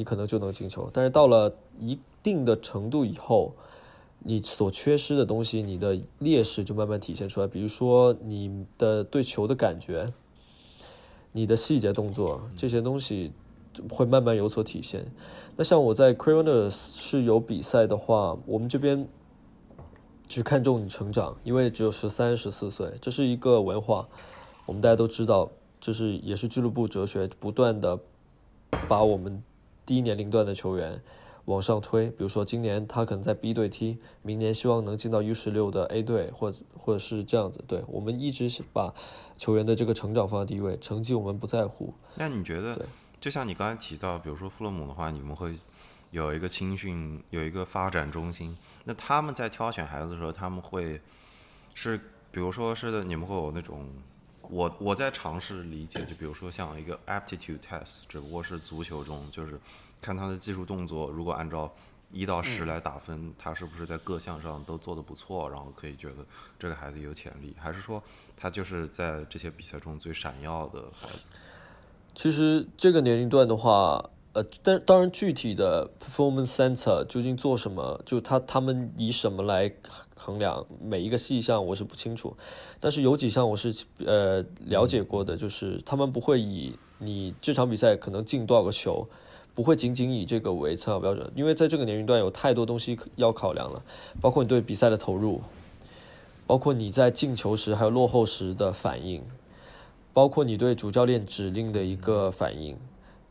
[0.00, 3.52] 你可能就能进球，但是到了一定的程度以后，
[4.20, 7.46] 你所缺失的东西，你的劣势就慢慢体现出来。
[7.46, 10.06] 比如说你的对球的感觉，
[11.32, 13.32] 你的细节动作这些东西
[13.90, 15.04] 会慢慢有所体现。
[15.54, 19.06] 那像我在 c r o n e s 是有比赛的话，我们这边
[20.26, 24.08] 只看重你成长，因为只有十三、十四岁，这是一个文化，
[24.64, 27.98] 我们大家都知道，这是也是俱乐部哲学，不断的
[28.88, 29.42] 把我们。
[29.90, 31.02] 低年龄段的球员
[31.46, 37.64] 往上推，比如说今年他可能在 B 队踢，明年希望能进到 U 十六的 A 队，或者或者是这样子。
[37.66, 38.94] 对我们一直是把
[39.36, 41.92] 球员的这个成长放在第一位，成绩我们不在乎。
[42.14, 42.86] 那你觉得，
[43.18, 45.56] 就像你刚才提到，比如说富勒姆的话，你们会
[46.12, 51.00] 有一个青训，有一个发展中心，那他们在挑选孩子的时候，他们会
[51.74, 51.98] 是，
[52.30, 53.88] 比如说是的，你们会有那种
[54.50, 59.58] 我我在尝试理解，就比如说像一个 aptitude test，只不过是足球中就是
[60.02, 61.72] 看他的技术动作，如果按照
[62.12, 66.16] 一到十来打分，他是不是在各项上都做得不错，然后可以觉得
[66.58, 68.02] 这个孩子有潜力，还是说
[68.36, 71.30] 他就是在这些比赛中最闪耀的孩子？
[72.12, 79.72] 其实这个年龄段的话，呃，但当然具体的 performance center 究竟做什么，就他他们以什么来
[80.22, 82.36] 衡量每一个细项，我是不清楚。
[82.78, 89.06] 但是有几项我是呃了解过的，就是他们不会以你这场比赛可能进多少个球，
[89.54, 93.82] 不会仅仅以这个为参考标准，因为在这个年龄段有太多东西要考量了，
[94.20, 95.40] 包括你对比赛的投入，
[96.46, 99.22] 包括你在进球时还有落后时的反应。
[100.12, 102.76] 包括你对主教练指令的一个反应，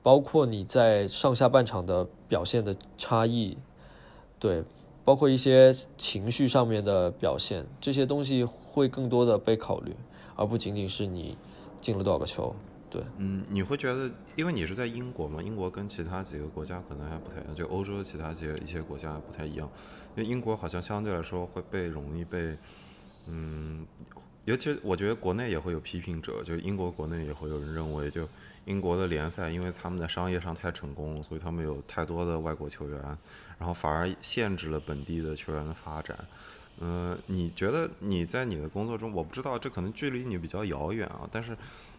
[0.02, 3.58] 包括你在上下半场的表现的差异，
[4.40, 4.64] 对，
[5.10, 9.92] 包括一些情绪上面的表现，这些东西会更多的被考虑，
[10.36, 11.36] 而不仅仅是你
[11.82, 12.56] 进了多少个球。
[12.92, 19.68] 对，嗯，你会觉得，因为你是在英国嘛，英国跟其他几个国家可能还不太一样，就欧洲的其他几一些国家不太一样，
[20.16, 22.56] 因为英国好像相对来说会被容易被，
[23.26, 23.88] 嗯。
[24.50, 28.28] 尤其我觉得国内也会有批评者，就是英国国内也会有人认为，就
[28.66, 33.00] 英国的联赛，因为他们的商业上太成功了，所以他们有太多的外国球员，
[33.60, 36.18] 然后反而限制了本地的球员的发展。
[36.80, 41.56] 嗯，你觉得你在你的工作中，我不知道这可能距离你比较遥远啊，但是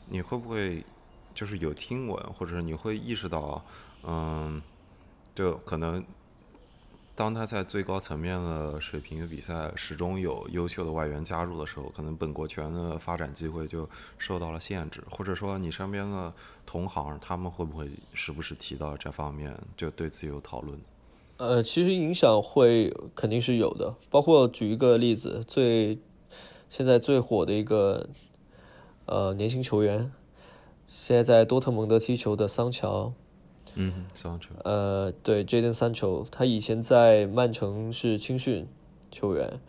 [0.08, 0.84] 你会不会
[1.32, 3.64] 就是有听闻，或者你会意识到，
[4.02, 4.60] 嗯，
[5.36, 6.04] 就可能。
[7.20, 16.32] 当他在最高层面的水平的比赛始终有优秀的外援加入的时候，可能本国球员的发展机会就受到了限制，或者说你身边的
[16.64, 20.80] 同行他们会不会时不时提到这方面，就对此有讨论？
[21.36, 25.98] 呃，其实影响会肯定是有的，包括举一个例子，最
[26.70, 28.08] 现在最火的一个
[29.04, 30.10] 呃年轻球员，
[30.88, 33.12] 现在在多特蒙德踢球的桑乔。
[33.74, 34.50] 嗯，桑乔。
[34.64, 38.66] 呃，对，Jaden Sancho，他以前在曼城是青训
[39.10, 39.60] 球员，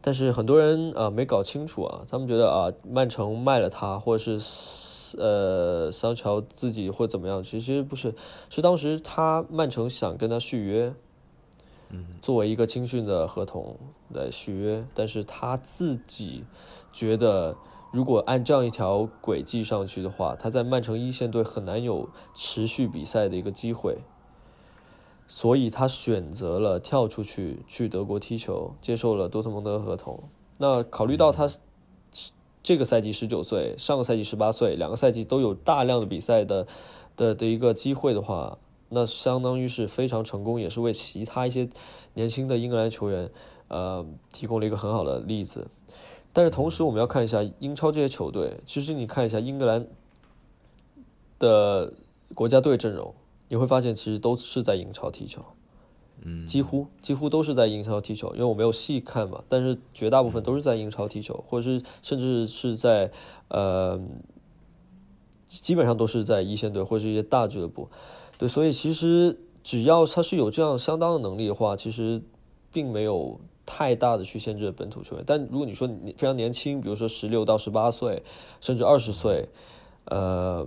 [0.00, 8.14] 但是很多人啊没搞清楚啊，他们觉得啊曼城卖了他，或者是呃桑乔自己或怎么样，其实不是，
[8.48, 10.94] 是当时他曼城想跟他续约，
[11.90, 13.76] 嗯，作为一个青训的合同
[14.10, 16.44] 来续约，但是他自己
[16.92, 17.56] 觉得。
[17.94, 23.98] 如果按这样一条轨迹上去的话，他在曼城一线队很难有持续比赛的一个机会，
[25.28, 30.24] 所以他选择了跳出去去德国踢球，接受了多特蒙德合同。
[30.58, 31.48] 那考虑到他
[32.64, 36.66] 这个赛季十九岁，上个赛季十八岁，两个赛季都有大量的比赛的
[37.14, 41.68] 的的一个机会的话，那相当于是非常成功，也是为其他一些
[42.14, 43.30] 年轻的英格兰球员
[43.68, 45.68] 呃提供了一个很好的例子。
[46.36, 48.58] 但是同时，我们要看一下英超这些球队。
[48.66, 49.86] 其实你看一下英格兰
[51.38, 51.92] 的
[52.34, 53.14] 国家队阵容，
[53.48, 55.44] 你会发现其实都是在英超踢球，
[56.22, 58.32] 嗯，几乎几乎都是在英超踢球。
[58.34, 63.12] 因为我没有细看嘛，但是绝大部分都是在英超踢球，或者是甚至是在
[63.46, 64.00] 呃，
[65.46, 67.88] 基本上都是在一线队或者是一些大俱乐部。
[68.38, 72.20] 对，所以其实只要他是有这样相当的能力的话，其实
[72.72, 73.38] 并没有。
[73.66, 78.22] 太大的去限制本土球员，但如果你说你非常年轻，比如说十六到十八岁，
[78.60, 79.48] 甚至二十岁，
[80.04, 80.66] 呃，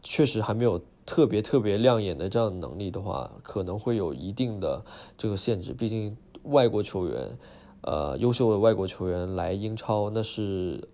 [0.00, 4.84] 确实还没有特别特别亮眼的这样的能力的话，可能会有一定的
[5.18, 5.72] 这个限制。
[5.72, 7.36] 毕竟外国球员，
[7.80, 10.86] 呃，优秀的外国球员来英超，那是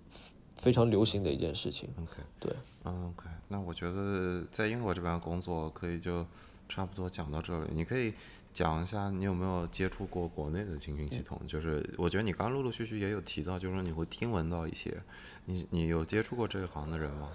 [0.57, 1.91] 非常流行的一件事情。
[2.01, 2.53] OK，对
[2.85, 6.25] ，OK，那我觉得在英国这边工作可以就
[6.67, 8.15] 差不多讲到这里，你可以。
[8.53, 11.41] 讲一下你有没有接触过国内的青训系统？
[11.47, 15.03] 就是我觉得你刚陆陆续续也有提到，就是说你会听闻到一些，
[15.47, 17.31] 你你有接触过这一行的人吗？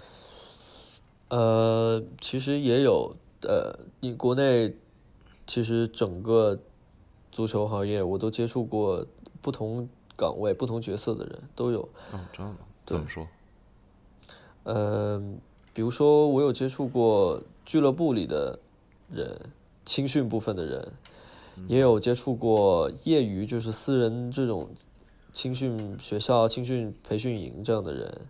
[1.28, 4.76] 呃，其实也有，呃，你国内
[5.46, 6.58] 其实整个
[7.32, 9.04] 足球行业我都接触过
[9.40, 11.80] 不同岗位、不同角色的人都有。
[12.12, 12.58] 哦，这样吗？
[12.84, 13.26] 怎么说？
[14.64, 15.40] 嗯，
[15.72, 18.58] 比如说我有接触过俱乐部里的
[19.10, 19.40] 人。
[19.88, 20.92] 青训部分的人，
[21.68, 24.68] 也有接触过业余，就是私人这种
[25.32, 28.20] 青训学校、青训培训营这样的人，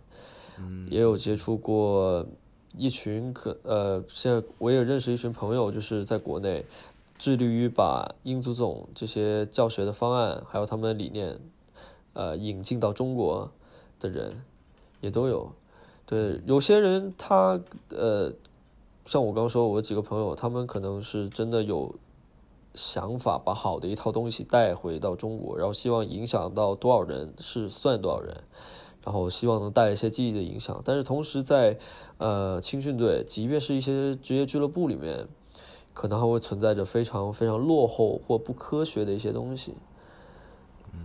[0.89, 2.25] 也有接触过
[2.77, 6.65] 一群可呃，现在我也认识一群朋友，就是在国内
[7.17, 11.39] 致力于把英足总这些教学的方案，还有他们的理念，
[12.13, 13.51] 呃，引进到中国
[13.99, 14.41] 的人
[15.01, 15.51] 也都有。
[16.05, 17.59] 对，有些人他
[17.89, 18.33] 呃。
[19.05, 21.95] 像我刚说，我几个朋友，他们可能是真的有
[22.73, 28.43] 想法，把好的一套东西带回到中国，然后希望影响到多少人是算多少人，
[29.03, 30.81] 然后希望能带一些积极的影响。
[30.85, 31.77] 但是同时在
[32.17, 35.27] 呃青训队，即便是一些职业俱乐部里面，
[35.93, 39.73] 可能还会存在着非常非常落后或不科学的一些东西。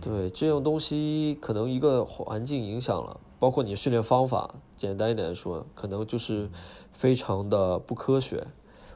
[0.01, 6.49] 对这种东西，可能一个环境影响了，包括你训练方法，简单一点来说，可能就是
[6.91, 8.47] 非常的不科学，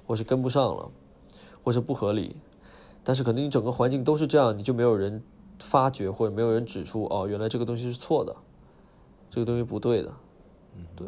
[0.06, 0.90] 或是跟不上了，
[1.64, 2.36] 或是不合理。
[3.08, 5.24] 但是可能你整个环境都是这样，你就没有人
[5.60, 8.36] 发觉或者没有人指出，哦，原来这个东西是错的，
[9.30, 10.12] 这个东西不对的。
[10.76, 11.08] 嗯，对。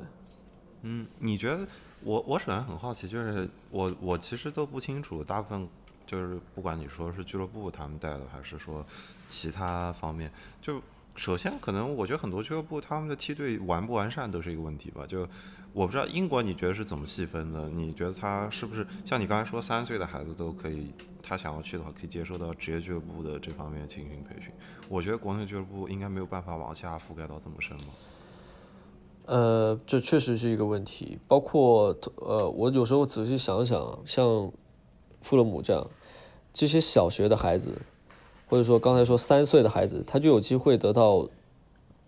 [0.83, 1.67] 嗯，你觉得
[2.05, 5.67] 我我首先很好奇，就是我我其实都不清楚，大部分。
[6.07, 8.83] 就是不管你说是俱乐部他们带的，还是说
[9.27, 10.81] 其他方面，就
[11.19, 15.05] 首先可能我觉得很多俱乐部他们的梯队完不完善都是一个问题吧。
[15.05, 15.27] 就
[15.73, 17.67] 我不知道英国你觉得是怎么细分的？
[17.67, 24.49] 你觉得他是不是像你刚才说三岁的孩子都可以，他想要去的话可以接受到职业俱乐部的这方面青训培训？
[24.87, 27.83] 我觉得国内俱乐部应该没有办法往下覆盖到这么深吧？
[29.25, 31.19] 呃，这确实是一个问题。
[31.27, 34.49] 包括呃，我有时候仔细想想，像
[35.21, 35.85] 富勒姆这样。
[36.51, 37.79] 这些小学的孩子，
[38.49, 41.27] 或者说刚才说三岁的孩子，他就有机会得到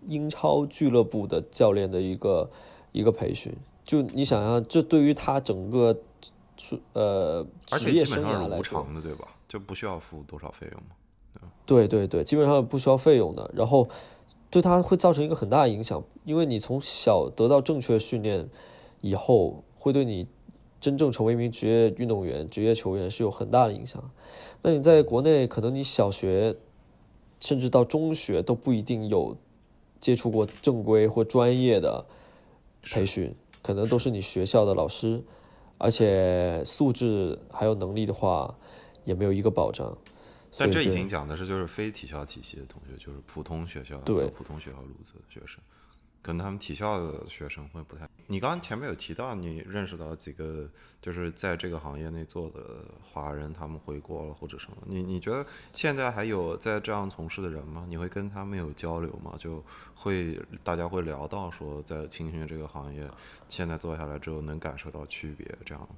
[0.08, 2.50] 英超俱乐部的教练的一个
[2.90, 3.56] 一个培训。
[3.84, 5.96] 就你想想，这对于他整个
[6.92, 9.28] 呃职业生涯来说，对吧？
[9.48, 11.48] 就不需要付多少费用吗？
[11.64, 13.48] 对对对，基本上不需要费用的。
[13.54, 13.88] 然后
[14.50, 18.48] 对他会造成一个很大的影响，因为你从小得到正确训练
[19.00, 20.26] 以后，会对你。
[20.82, 24.02] 真正成为一名职业运动员、职业球员是有很大的影响。
[24.62, 26.56] 那你在国内，可能你小学
[27.38, 29.36] 甚至到中学都不一定有
[30.00, 32.04] 接触过正规或专业的
[32.82, 35.22] 培训，可能都是你学校的老师，
[35.78, 38.52] 而且素质还有能力的话，
[39.04, 39.96] 也没有一个保障。
[40.58, 45.62] 但这已经讲的是就是非体校体系的同学，就是普通学校走普通学校路子的学生。
[46.22, 48.08] 可能他们体校的学生会不太。
[48.28, 50.66] 你刚刚前面有提到，你认识到几个
[51.02, 52.60] 就是在这个行业内做的
[53.02, 54.76] 华人，他们回国了或者什么？
[54.86, 55.44] 你你觉得
[55.74, 57.84] 现在还有在这样从事的人吗？
[57.88, 59.34] 你会跟他们有交流吗？
[59.36, 59.62] 就
[59.94, 63.06] 会大家会聊到说，在青训这个行业，
[63.48, 65.88] 现在做下来之后能感受到区别这样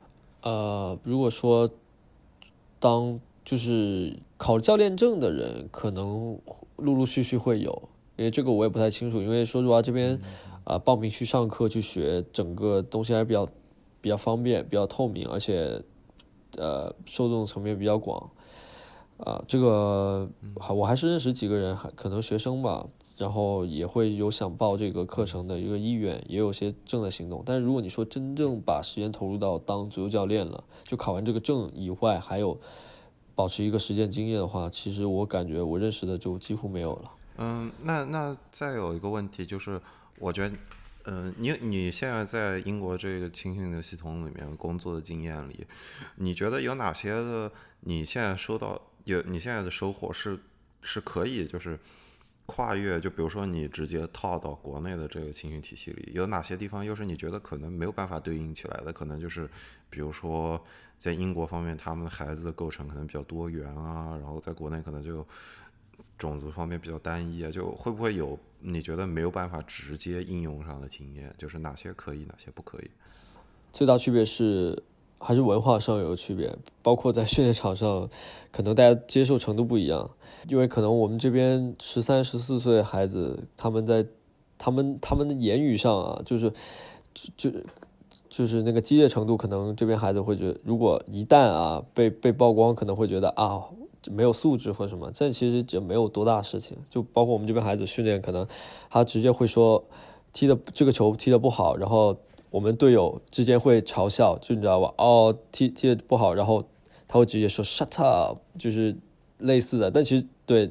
[0.41, 1.71] 呃，如果说
[2.81, 6.41] 当就是考教练证的人，可能
[6.77, 7.91] 陆陆续续会有。
[8.17, 10.21] 因为这个我也不太清楚，因为说实话，这边
[10.65, 13.49] 啊报名去上课去学，整个东西还是比较
[14.01, 15.83] 比较方便、比较透明，而且
[16.57, 18.31] 呃受众层面比较广
[19.19, 19.43] 啊。
[19.49, 20.29] 这个
[20.69, 22.87] 我还是认识几个人，还可能学生吧，
[23.17, 27.43] 然后也会有想报这个课程的一个意愿，也有些正在行动。
[27.45, 32.57] 但是如果你说真正把时间投入到当足球教练了，就考完这个证以外，还有
[33.35, 37.11] 保持一个实践经验的话，其实我感觉我认识的就几乎没有了。
[37.37, 39.81] 嗯，那那再有一个问题就是，
[40.19, 40.57] 我觉得，
[41.07, 45.67] 嗯，你你现在在英国这个青训的系统里面工作的经验里，
[46.15, 47.51] 你觉得有哪些的？
[47.81, 50.39] 你现在收到有你现在的收获是
[50.81, 51.77] 是可以就是
[52.47, 58.93] 跨越，就比如说你直接套到国内的这个青训体系里，有哪些地方又是你觉得可能没有办法对应起来的？
[58.93, 59.51] 可能就是
[59.91, 60.65] 比如说
[61.01, 65.27] 在英国方面，他们的孩子的构成可能比较多元啊，然后在国内可能就。
[66.17, 71.35] 种族方面比较单一啊，就会不会有你觉得没有办法直接应用上的经验？
[71.37, 72.91] 就是哪些可以，哪些不可以？
[73.73, 74.83] 最大区别是
[75.19, 78.09] 还是文化上有区别，包括在训练场上，
[78.53, 80.11] 可能大家接受程度不一样。
[80.49, 84.07] 因为可能我们这边十三、十四岁孩子，他们在
[84.57, 86.53] 他们他们的言语上啊，就是
[87.37, 87.51] 就
[88.29, 93.65] 就是那个激烈程度，可能这边孩子会觉得，如果一旦啊被被曝光，可能会觉得啊。
[94.11, 96.77] 没有素质或什么，这其实就没有多大事情。
[96.91, 98.47] 就包括我们这边孩子训练，可能
[98.91, 99.83] 他直接会说
[100.33, 102.17] 踢的这个球踢的不好，然后
[102.51, 104.93] 我们队友之间会嘲笑，就你知道吧？
[104.99, 106.65] 哦，踢踢的不好，然后
[107.09, 108.97] 他会直接说 shut up，就是
[109.39, 109.91] 类似的。
[109.91, 110.71] 但其实对，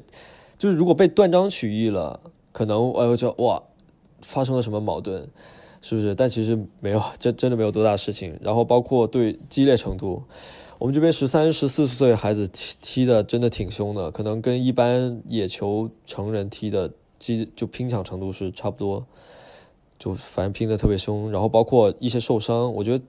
[0.56, 2.20] 就是如果被断章取义了，
[2.52, 3.62] 可能哎我就哇
[4.22, 5.28] 发生了什么矛盾，
[5.82, 6.14] 是不是？
[6.14, 8.38] 但其实没有，这真的没有多大事情。
[8.40, 10.22] 然后包括对激烈程度。
[10.84, 19.06] 我们这边十三、十四岁孩子踢踢的真的挺凶的，可能跟一般野球成人踢的激就拼抢程度是差不多，
[19.98, 21.32] 就反正拼的特别凶。
[21.32, 23.02] 然后包括一些受伤，我觉得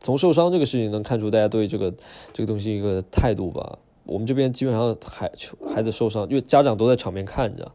[0.00, 1.92] 从受伤这个事情能看出大家对这个
[2.32, 3.78] 这个东西一个态度吧。
[4.04, 5.30] 我们这边基本上孩
[5.68, 7.72] 孩子受伤，因为家长都在场边看着，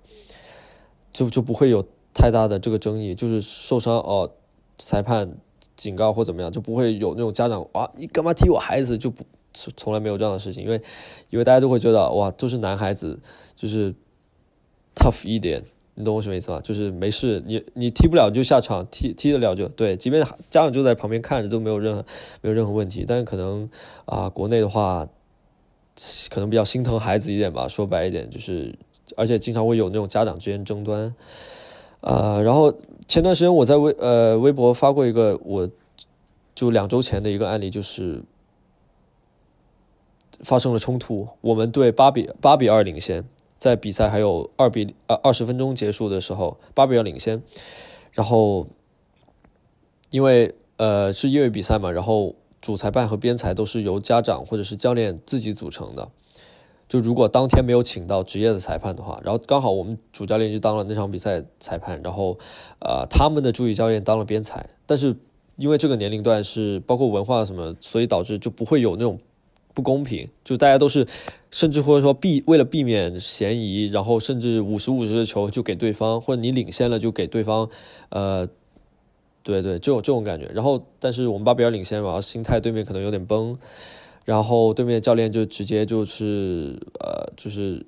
[1.14, 4.32] 就就不会有太大的这个争议，就是受伤哦，
[4.80, 5.38] 裁判。
[5.76, 8.98] 警告或怎么样，就不会有那种家长啊，你干嘛踢我孩子？
[8.98, 10.82] 就不从从来没有这样的事情，因为
[11.30, 13.20] 因为大家都会觉得哇，都是男孩子，
[13.56, 13.94] 就是
[14.96, 15.64] tough 一点，
[15.96, 16.62] 你懂我什么意思吗？
[16.64, 22.06] 就是没事，你你踢不了就下场，踢踢得了就对，即便家长就在旁边看着都没有任何
[22.42, 23.04] 没有任何问题。
[23.08, 23.70] 但是可能
[24.06, 25.08] 啊，国内的话，
[26.30, 27.68] 可能比较心疼孩子一点吧。
[27.68, 28.78] 说白一点，就是
[29.18, 31.14] 而且经常会有那种家长之间争端。
[32.02, 32.74] 呃，然后
[33.08, 35.70] 前段时间我在微呃微博发过一个，我
[36.54, 38.22] 就两周前的一个案例，就是
[40.42, 43.24] 发生了冲突，我们队八比八比二领先。
[43.58, 47.44] 在比赛还有二比呃二十分钟结束的时候，八比二领先，
[48.12, 48.66] 然后
[50.10, 56.10] 因为呃是业余比赛嘛，然后主裁判和边裁都是由家长或者是教练自己组成的。
[56.92, 62.38] 就如果当天没有请到职业的裁判的话，然后刚好我们主教练就当了那场比赛裁判，然后
[62.80, 65.16] 呃他们的助理教练当了边裁，但是
[65.56, 69.18] 因为这个年龄段是包括文化什么，所以导致就不会有那种。
[69.74, 71.08] 不公平，就大家都是，
[71.50, 77.70] 甚至或者说避为了避免嫌疑，然后甚至五十五十的球就给对方，或者你领先了就给对方，
[78.10, 78.46] 呃，
[79.44, 80.52] 对对，这种这种感觉。
[80.54, 83.58] 然后，但是我们巴比尔领先嘛，心态对面可能有点崩，
[84.26, 87.86] 然后对面教练就直接就是呃，就是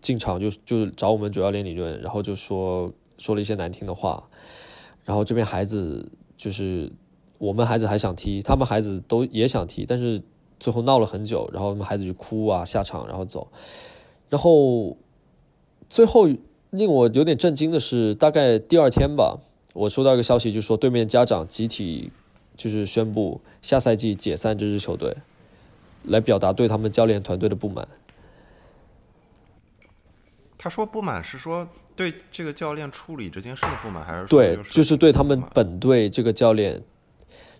[0.00, 4.28] 进场就就找我们主教练理论，然后就说说了一些难听的话，
[5.04, 6.90] 然后这边孩子就是
[7.38, 10.22] 我们孩子还想踢，他们孩子都也想踢，但是。
[10.60, 13.48] 最后闹了很久，然后孩子就哭啊，下场然后走，
[14.30, 14.96] 然后
[15.88, 16.28] 最后
[16.70, 19.40] 令我有点震惊的是，大概第二天吧，
[19.72, 22.12] 我收到一个消息，就说对面家长集体
[22.56, 25.16] 就是宣布下赛季解散这支球队，
[26.04, 27.86] 来表达对他们教练团队的不满。
[30.58, 36.82] 他说不满是说对这个教练处理这件事的不满，还是对，就是对他们本队这个教练，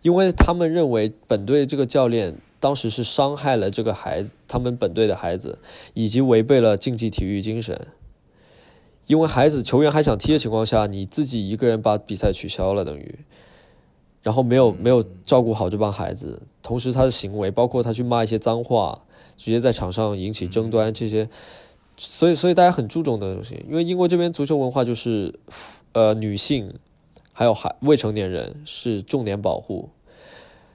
[0.02, 2.36] 因为他们认为本队这个教练。
[2.62, 5.58] 当时是伤害了这个孩子，他们本队的孩子，
[5.94, 7.88] 以及违背了竞技体育精神。
[9.08, 13.18] 因为孩子球员还想踢的情况下，你自己一个人把比赛取消了，等于，
[14.22, 19.02] 然后没有没有照顾好这帮孩子，同时他的行为，包括他去骂一些脏话，
[19.36, 21.28] 直接在场上引起争端这些，
[21.96, 23.64] 所以所以大家很注重的东西。
[23.68, 25.34] 因为英国这边足球文化就是，
[25.92, 26.72] 呃，女性
[27.32, 29.88] 还有孩未成年人是重点保护。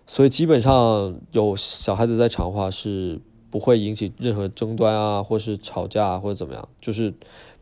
[0.05, 3.19] 所以基本上有小孩子在场的话，是
[3.49, 6.69] 不会引起任何争端啊，或是吵架或者怎么样。
[6.79, 7.13] 就是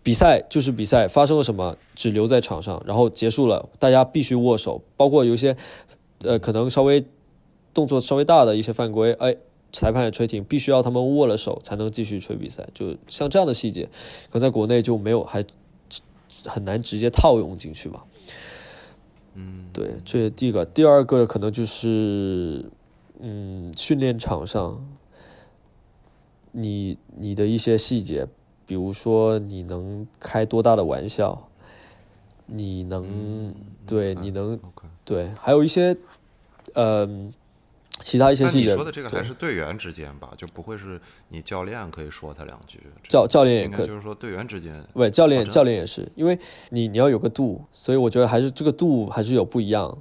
[0.05, 4.83] 比赛就是比赛，发生了什么只留在场上，然后结束了，大家必须握手。
[4.95, 5.57] 包括有一些
[6.19, 7.03] 呃可能稍微
[7.73, 9.35] 动作稍微大的一些犯规，哎，
[9.73, 12.67] 裁判也吹停，必须要他们握了手才能继续吹比赛。
[12.75, 13.89] 就像这样的细节，
[14.29, 15.43] 可在国内就没有，还
[16.45, 18.03] 很难直接套用进去嘛。
[19.33, 22.63] 嗯，对，这是第一个，第二个可能就是，
[23.19, 24.85] 嗯，训练场上，
[26.51, 28.27] 你你的一些细节，
[28.65, 31.49] 比如说你能开多大的玩笑，
[32.45, 33.53] 你能，
[33.87, 34.59] 对，你能，
[35.03, 35.95] 对，还有一些，
[36.73, 37.33] 嗯。
[38.01, 40.99] 其他一些细节，你说的这个还是队员之间吧，就不会是
[41.29, 42.77] 你教练可以说他两句。
[43.07, 44.83] 教教练也可以，就是说队员之间。
[44.91, 46.37] 不，教练教练也是，因为
[46.71, 49.97] 你你要有个度，所以我觉得还是这个度还是有不一样，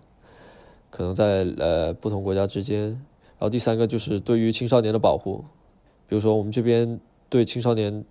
[0.90, 2.88] 可能在呃不同国家之间。
[2.90, 5.44] 然后第三个就是对于青少年的保护，
[6.08, 6.98] 比如说我们这边
[7.28, 8.04] 对青少年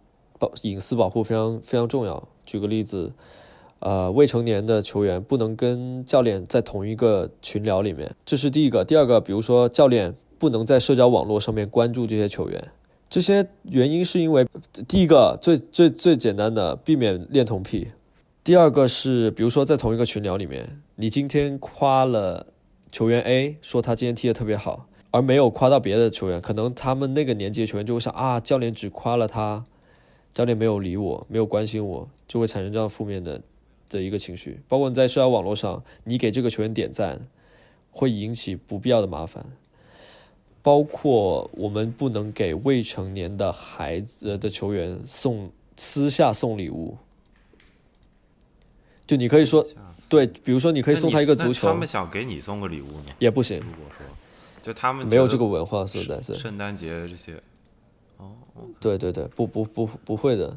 [0.64, 2.28] 隐私保护非常非常重要。
[2.46, 3.12] 举个例子。
[3.86, 8.86] 呃，未成年的球员不能跟教练在同一个群聊里面，这是第一个。
[8.86, 12.70] 第二个，比如说教练不能在社交网络上面关注这些球员，
[13.10, 14.48] 这些原因是因为
[14.88, 17.90] 第一个最最最简单的避免恋童癖，
[18.42, 22.48] 第二个是比如说在同一个群聊里面，你今天夸了
[22.90, 29.66] 球员 A，说他今天踢得特别好，而没有夸到别的球员，可能他们那个年纪的球员就会想啊，教练只夸了他，
[30.34, 33.42] 教练没有理我，没有关心我，就会产生这样负面的。
[33.90, 37.28] 的一个情绪，包括你在社交网络上，你给这个球员点赞，
[37.92, 39.46] 会引起不必要的麻烦。
[40.64, 46.98] 包括我们不能给未成年的孩子的球员送私下送礼物。
[49.06, 49.64] 就你可以说，
[50.10, 53.60] 对，比如说你可以送他一个足球，他们想给你送个礼物呢，也不行。
[53.60, 54.08] 如果说，
[54.64, 57.36] 就他们没有这个文化，实在是圣诞节这些，
[58.54, 60.56] 哦，对对对，不不不不会的。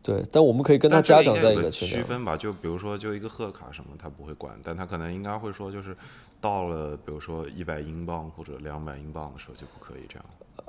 [0.00, 5.94] 对，但我们可以跟他家长在一个区分吧，就比如说，就一个贺卡什么，他不会管，但他可能应该会说，就是
[6.40, 10.24] 到了，比如说一百英镑或者两百英镑的时候就不可以这样。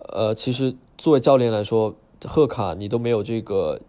[0.09, 1.95] 呃，其实作为教练来说，
[2.25, 3.79] 贺卡你都没有这个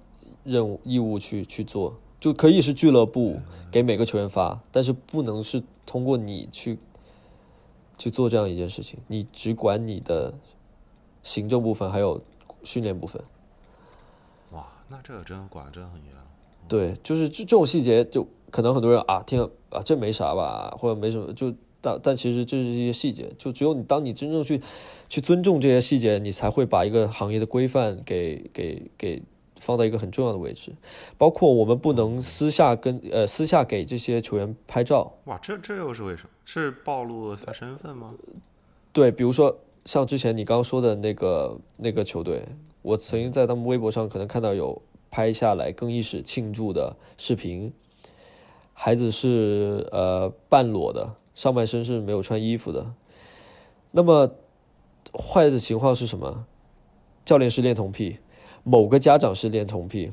[0.44, 3.40] 任务义务去去做，就可以是俱乐部
[3.72, 6.78] 给每个球员发，但是不能是通过你去
[7.98, 10.32] 去做这样一件事情，你只管你的
[11.24, 12.20] 行政部分还有
[12.64, 13.22] 训练部分。
[14.52, 16.12] 哇那这个真管真很严。
[16.68, 24.62] 对，就是这这种细节，就可能很多人啊听了啊这没啥吧，或者没什么，就但但其实这是一些细节，就只有你当你真正去
[25.08, 29.20] 去尊重这些细节，你才会把一个行业的规范给给给
[29.58, 30.72] 放到一个很重要的位置。
[31.18, 36.28] 包括我们不能私下跟呃私下给这些球员拍照，哇，这这又是为什么？
[36.44, 38.14] 是暴露他身份吗？
[38.92, 42.44] 对，比如说像之前你刚说的那个那个球队，
[42.82, 47.72] 我曾经在他们微博上可能看到有拍下来更衣室庆祝的视频，
[48.72, 52.94] 孩子是呃半裸的，上半身是没有穿衣服的。
[53.90, 54.30] 那么
[55.12, 56.46] 坏的情况是什么？
[57.24, 58.18] 教练是恋童癖，
[58.62, 60.12] 某个家长是恋童癖，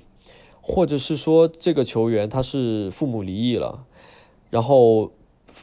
[0.62, 3.86] 或者是说这个球员他是父母离异了，
[4.50, 5.12] 然后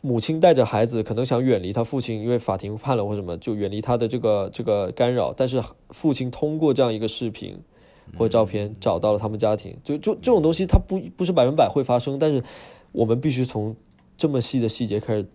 [0.03, 7.59] 母亲带着孩子可能想远离他父亲，因为法庭判了或什么，就远离他的这个这个干扰，但是父亲通过这样一个视频
[8.19, 12.43] 或者照片找到了他们家庭，就就这种东西它不不是百分百会发生，但是
[12.93, 13.75] 我们必须从
[14.17, 15.27] 这么细的细节开始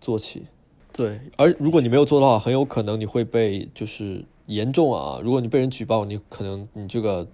[0.00, 0.46] 做起。
[0.92, 7.26] 对，而如果你没有做的话，很有可能你会被就是严重啊，如果你被人举报，你可能你这个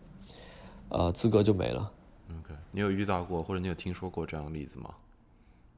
[0.88, 1.90] 呃资格就没了。
[2.30, 4.90] OK，你有遇到过或者你有听说过这样的例子吗？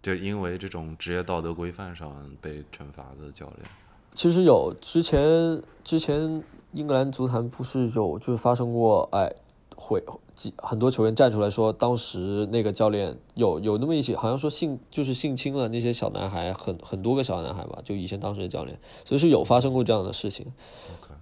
[0.04, 3.60] 就因为这种职业道德规范上被惩罚的教练。
[4.14, 9.32] 其实有之前之前英格兰足坛不是有就是发生过哎
[9.74, 20.52] 会几很多球员站出来说，当时那个教练有有那么一些好像说性就是性侵了那些小男孩，很很多个小男孩吧，就以前当时的教练，所以是有发生过这样的事情。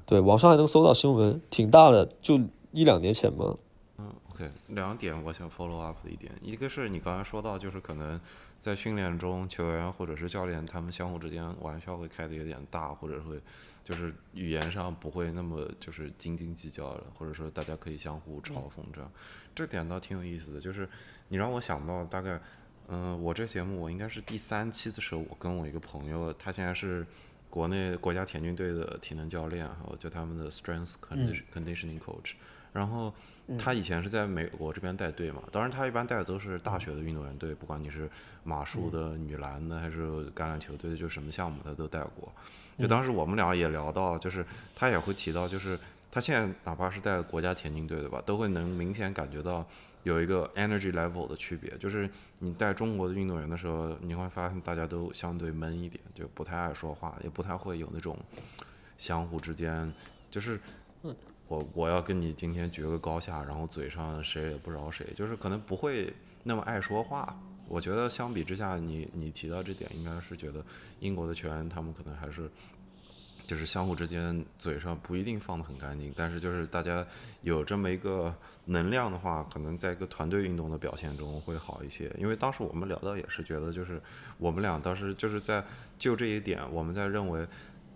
[0.04, 2.40] 对，网上还能搜到新闻，挺大的，就
[2.72, 3.56] 一两年前嘛。
[3.98, 8.20] 嗯，OK，两点我想 follow up 的一点，一个是你刚才说到，就是可能
[8.62, 13.40] 在训练中，球员或者是教练他们相互之间玩笑会开的有点大，或者会
[13.82, 19.10] 就是语言上不会那么就是斤斤计较了，或者说大家可以相互嘲讽这样，
[19.52, 20.60] 这点倒挺有意思的。
[20.60, 20.88] 就是
[21.26, 22.40] 你让我想到大概，
[22.86, 27.04] 嗯、我这节目我应该是第三期的时候，我跟我一个朋友，他现在是
[27.50, 32.34] 国内国家田径队的体能教练，还有就他们的 strength condition conditioning coach，
[32.72, 33.12] 然后。
[33.58, 38.08] 他以前是在美国这边带队嘛，当然他一般带的都是大学的运动员队，不管你是
[38.44, 42.32] 马术的、女篮的还是橄榄球队的，就什么项目他都带过。
[42.78, 45.78] 就当时我们俩也聊到，就是他也会提到，就是
[46.10, 49.66] 他现在哪怕是带国家田径队的吧，都会能明显感觉到
[50.04, 58.16] 有一个 energy level 的区别，就是你带中国的运动员的时候，你会发现大家都相对闷一点，就不太爱说话，也不太会有那种
[58.96, 59.92] 相互之间
[60.30, 60.60] 就是。
[61.52, 66.10] 我我要跟你今天决个高下，然后嘴上谁也不饶谁，就是可能不会
[66.42, 67.38] 那么爱说话。
[67.68, 70.64] 我觉得相比之下，你你提到这点，应该是觉得
[71.00, 72.50] 英国的球员他们可能还是
[73.46, 77.06] 就是相互之间嘴上不一定放得很干净，但是就是大家
[77.42, 78.34] 有这么一个
[78.64, 82.10] 能量的话，可能在一个团队运动的表现中会好一些。
[82.18, 84.00] 因为当时我们聊到也是觉得，就是
[84.38, 85.62] 我们俩当时就是在
[85.98, 87.46] 就这一点，我们在认为。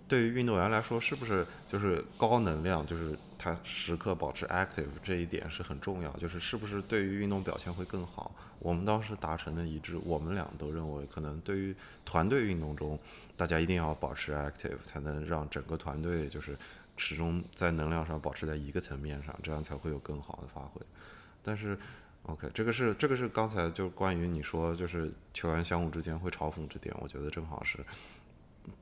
[0.08, 8.34] 对于运动员来说，是不是就是高能量，就是他时刻保持 active 这一点是很重要，就是是不是对于运动表现会更好？
[8.58, 11.72] 我们当时达成的一致，我们俩都认为，可能对于
[12.04, 12.98] 团队运动中，
[13.36, 16.58] 大家一定要保持 active，才能让整个团队就是
[16.96, 20.82] 始终在能量上保持在一个层面上，这样才会有更好的发挥。
[21.40, 21.78] 但是
[22.24, 27.78] ，OK，这个是这个是刚才就关于你说就是球员相互之间会嘲讽这点，我觉得正好是。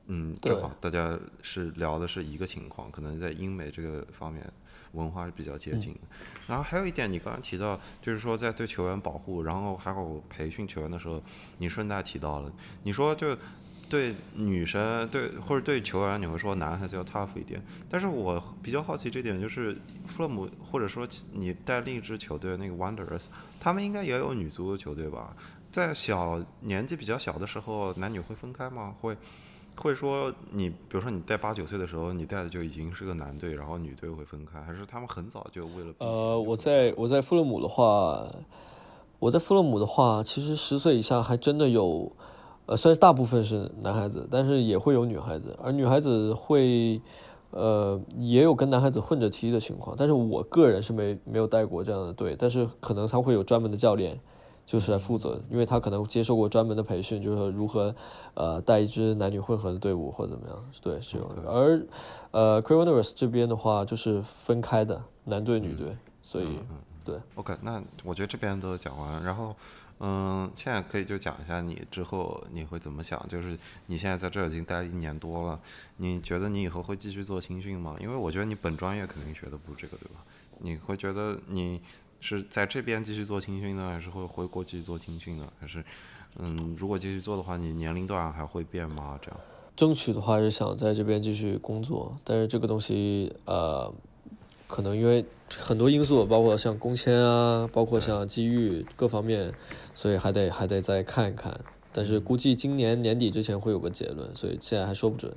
[0.07, 4.43] 嗯，正好大家是聊的是一个情况，可能在英美这个方面
[4.91, 5.99] 文化是比较接近的。
[6.47, 11.21] 然后还有一点，你刚刚提到，就是说在对球员保护，然后还有培训球员的时候，
[11.57, 12.51] 你顺带提到了，
[12.83, 13.35] 你说就
[13.89, 17.61] 对女生对或者对球员，你会说男孩子要 tough 一点。
[17.89, 19.75] 但是我比较好奇这点，就是
[20.07, 23.25] 弗勒姆或者说你带另一支球队那个 Wanderers，
[23.59, 25.35] 他们应该也有女足的球队吧？
[25.71, 28.95] 在小年纪比较小的时候，男女会分开吗？
[29.01, 29.17] 会？
[29.77, 35.93] 会说你，比如说你带八九岁的时候，你带的就已经是个男队，然后女队会分开，还是他们很早就为了？
[35.99, 38.25] 呃，我在我在富勒姆的话，
[39.19, 42.11] 我在富勒姆的话，其实十岁以下还真的有，
[42.65, 47.01] 呃，虽然大部分是男孩子，但是也会有女孩子，而女孩子会，
[47.51, 54.19] 呃，也有跟男孩子混着踢的情况，但是我个人是没没有带过这样的队，但是可能他会有专门的教练。
[54.65, 57.93] 就是来负责，因为他可能接受过专门的培训，就是说如何，
[58.33, 61.49] 呃，带一支男女混合的队伍或者怎么样，对，是有的。
[61.49, 61.85] 而，
[62.31, 66.59] 呃 c r a v e n e r s 这边的话就是分开的男队女队，所以，
[67.03, 67.15] 对。
[67.35, 69.55] OK，那我觉得这边都讲完，然后，
[69.99, 75.59] 嗯，现在可以就讲一下你之后你会怎么想，就是你现在在这儿已经待了一年多了，
[75.97, 77.95] 你觉得你以后会继续做青训吗？
[78.01, 80.23] 因为我觉得你本专业肯定学的不是这个，对吧？
[80.59, 81.81] 你会觉得你
[82.19, 85.47] 是在这边继续做青训呢，还是会回国继续做青训呢？
[85.59, 85.83] 还是，
[86.39, 89.19] 嗯，如果继续做的话，你年龄段还会变吗？
[89.21, 89.39] 这样？
[89.75, 93.93] 争取的话是想在这边继续工作，但是这个东西呃，
[94.67, 95.25] 可能因为
[95.57, 99.53] 很多因素，包括像工签啊，包括像机遇各方面，
[99.93, 101.59] 所以还得还得再看一看。
[101.91, 105.33] 但是估计今年年底之前会有个结论，所以现在还说不准。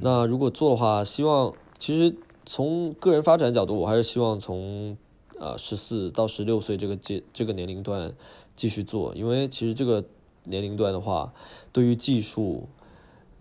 [0.00, 4.96] 那如果做的话，希望其实从个人发展角度，我还是希望从
[5.38, 8.12] 呃十四到十六岁这个阶这个年龄段
[8.56, 10.04] 继续做，因为其实这个
[10.44, 11.32] 年龄段的话，
[11.72, 12.68] 对于技术。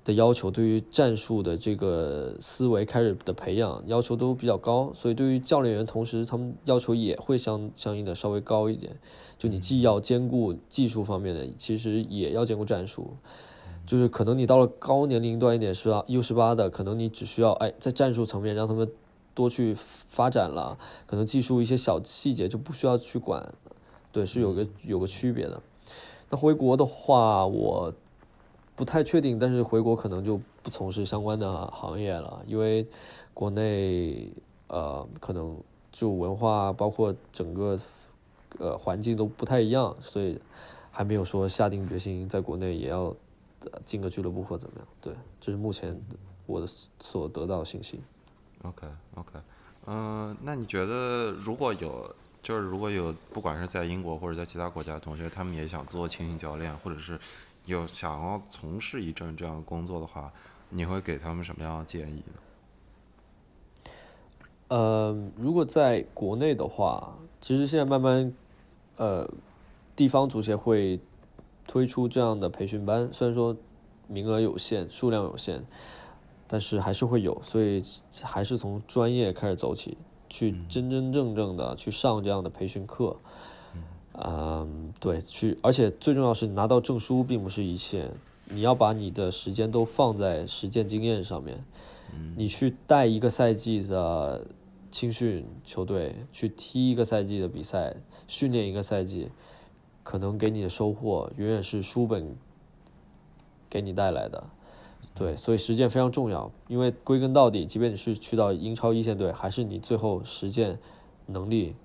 [0.07, 8.95] 的要求对于战术的这个思维开始的培养要求都比较高，所以对于教练员，同时他们要求也会相相应的稍微高一点。
[9.37, 13.17] 就你既要兼顾技术方面的，其实也要兼顾战术。
[13.85, 18.89] 就是可能你到了高年龄段一点是吧，U 十八的，可能你只需要哎在战术层面让他们
[19.37, 19.75] 多去
[20.09, 23.53] 发展了，可能技术一些小细节就不需要去管。
[24.11, 25.61] 对，是有个有个区别的。
[26.29, 27.93] 那回国的话，我。
[28.77, 32.85] 不太确定，但是回国可能就不从事相关的行业了，因为
[33.33, 34.31] 国内
[34.67, 35.57] 呃可能
[35.91, 37.79] 就文化包括整个
[38.59, 40.39] 呃环境都不太一样，所以
[40.91, 43.15] 还没有说下定决心在国内也要
[43.83, 44.87] 进个俱乐部或怎么样。
[45.01, 45.11] 对，
[45.41, 45.99] 这是目前
[46.45, 46.67] 我的
[46.99, 47.99] 所得到的信息。
[48.63, 49.39] OK OK，
[49.85, 57.19] 嗯，那你觉得如果有就是如果有不管是在英国或者在其他国家的同学，他们也想做青训教练，或者是。
[57.65, 60.31] 有想要从事一阵这样的工作的话，
[60.69, 62.23] 你会给他们什么样的建议
[63.83, 63.91] 呢？
[64.69, 68.33] 呃，如果在国内的话，其实现在慢慢，
[68.95, 69.29] 呃，
[69.97, 70.97] 地方足协会
[71.67, 73.53] 推出这样的培训班，虽然说
[74.07, 75.61] 名额有限、数量有限，
[76.47, 77.83] 但是还是会有，所以
[78.21, 79.97] 还是从专业开始走起，
[80.29, 83.17] 去真真正正的去上这样的培训课。
[84.13, 88.09] 嗯，对，去，而且最重要是拿到证书并不是一切，
[88.45, 91.63] 你要把你的时间都放在实践经验上面。
[92.35, 94.47] 你去带一个赛季的
[94.89, 97.95] 青训球队，去踢一个赛季的比赛，
[98.27, 99.29] 训练一个赛季，
[100.03, 102.35] 可能给你的收获远远是书本
[103.69, 104.43] 给你带来的。
[105.17, 110.77] 对，所以实践非常重要，因为归根到底，即便你是去到英超一线队，还是你最后实践
[111.25, 111.75] 能力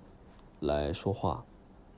[0.61, 1.43] 来说话。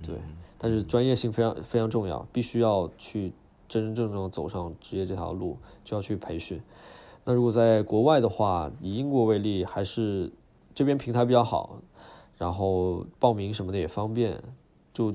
[0.03, 0.17] 对，
[0.59, 3.33] 但是专业性非常非常重要，必须要去
[3.69, 6.61] 真真正正走上职业这条路，就要去培训。
[7.25, 10.31] 那如果在国外的话，以英国为例，还是
[10.75, 11.79] 这边平台比较好，
[12.37, 14.43] 然后报名什么的也方便，
[14.93, 15.15] 就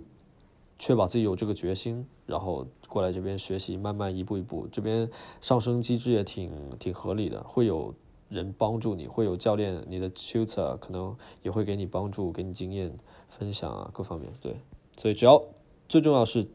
[0.80, 5.10] 确保自己有这个决心，然后过来这边学习，慢慢一步一步，这边
[5.40, 7.94] 上升机制也挺挺合理的，会有
[8.28, 12.92] 人帮助你，会有教练，你的 tutor 可能也会给你帮助，给你经验
[13.30, 14.56] 分享啊，各方面对。
[14.98, 15.42] 所以，只要
[15.88, 16.46] 最重要是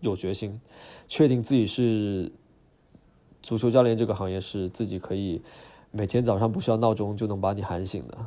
[0.00, 0.60] 有决心，
[1.06, 2.32] 确定自己是
[3.42, 5.40] 足球教练这个行业是自己可以
[5.90, 8.18] 每天早上不需要闹钟就能把你喊醒的。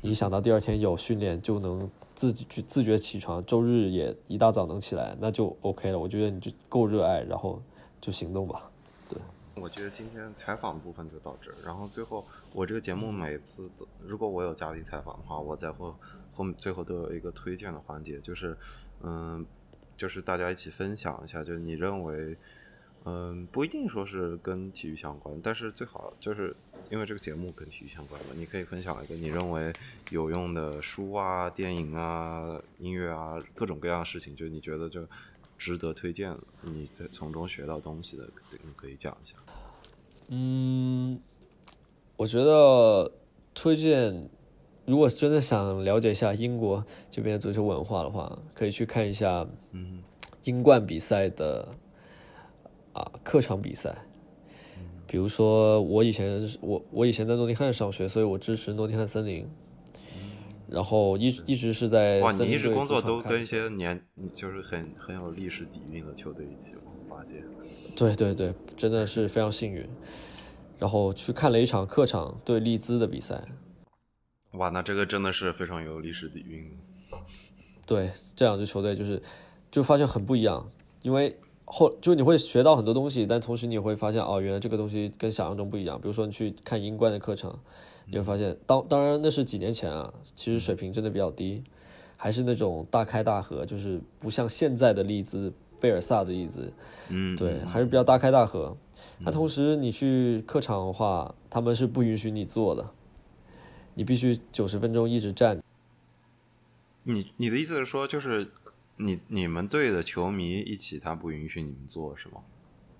[0.00, 5.98] 你想到第二天有训练就能自己去自觉起床，周日也一大早能起来，那就 OK 了。
[5.98, 7.60] 我觉得你就够热爱，然后
[8.00, 8.70] 就行动吧。
[9.08, 9.18] 对，
[9.54, 11.56] 我觉得今天采访部分就到这儿。
[11.64, 13.70] 然后最后，我这个节目每次，
[14.00, 15.94] 如果我有嘉宾采访的话，我在后。
[16.34, 18.56] 后最后都有一个推荐的环节，就是，
[19.02, 19.44] 嗯，
[19.98, 22.38] 就是大家一起分享一下，就你认为，
[23.04, 26.56] 嗯，不一定说是跟体育相关，但是最好就是
[26.92, 29.72] 因为这个节目跟体育相关嘛，你可以分享一个你认为
[30.10, 35.02] 有用的书啊、电影啊、音乐啊，各种各样的事情，就你觉得就
[35.56, 39.36] 值得推荐，你在从中学到东西的，你可以讲一下。
[40.28, 41.18] 嗯，
[42.14, 43.10] 我觉得
[43.54, 44.28] 推荐。
[44.84, 50.02] 如果真的想了解一下英国这边足球文化的话，可以去看一下，嗯，
[50.42, 51.74] 英冠比赛的
[52.92, 53.96] 啊客场比赛。
[55.12, 59.46] 比如说我以前我我以前在诺丁汉上学，所以我支持诺丁汉森林。
[60.70, 64.02] 然后一一直是在哇，你一直工作都跟一些年
[64.32, 66.72] 就是很很有历史底蕴的球队一起
[67.10, 67.44] 发现。
[67.94, 69.86] 对对对，真的是非常幸运。
[70.78, 73.44] 然后去看了一场客场对利兹的比赛。
[74.52, 76.74] 哇，那这个真的是非常有历史底蕴。
[77.84, 79.22] 对，这两支球队就是，
[79.70, 80.70] 就发现很不一样，
[81.02, 86.00] 因为后就你会学到很多东西，但同时你会发现，哦，原来这个东西跟想象中不一样。
[86.00, 87.56] 比如说你去看英冠的课程，
[88.06, 91.62] 你会发现，当当然那是几年前啊，其实水平真的比较低，
[92.16, 96.72] 还是那种大开大合，就是不像现在的利兹、贝尔萨的例子，
[97.08, 98.76] 嗯，对，还是比较大开大合。
[99.18, 102.84] 那同时你去客场的话，他们是不允许你坐的。
[103.94, 105.62] 你必须九十分钟一直站，
[107.02, 108.50] 你你的意思是说，就是
[109.04, 112.36] 你你们队的球迷一起，他不允许你们坐是吗？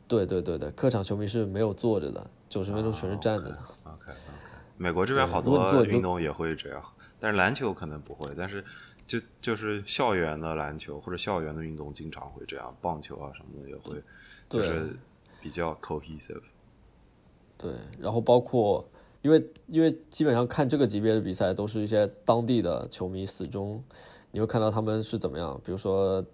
[0.09, 3.59] 对对对对，客场球迷是没有坐着的，九十分钟全是站着的。
[3.85, 4.13] OK OK，
[4.77, 6.85] 美国这边好多运动也会这样，
[7.19, 8.63] 但是篮球可能不会，但是
[9.07, 14.03] 就就是校园的篮球或者校园的运动经常会这样，棒球啊什么的也会，
[14.51, 14.95] 就是
[15.41, 16.43] 比较 cohesive。
[17.57, 18.87] 对，然后包括
[19.23, 23.83] 因为因为基本上看这个级别的比赛都是一些当地的球迷死忠，
[24.33, 26.25] 你会看到他们是怎么样，比如说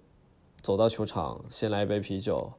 [0.63, 2.51] 走到球场先来一杯啤酒，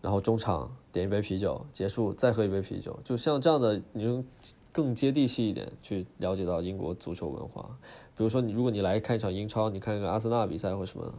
[0.00, 4.24] 然后中场点一杯啤酒，结束再喝一杯啤酒，就像这样的，你就
[4.72, 7.78] 更接地气一点去了解到英国足球文化。
[8.16, 11.12] 比如说你如果你来看一场英超，你看一个阿森纳比赛或什么，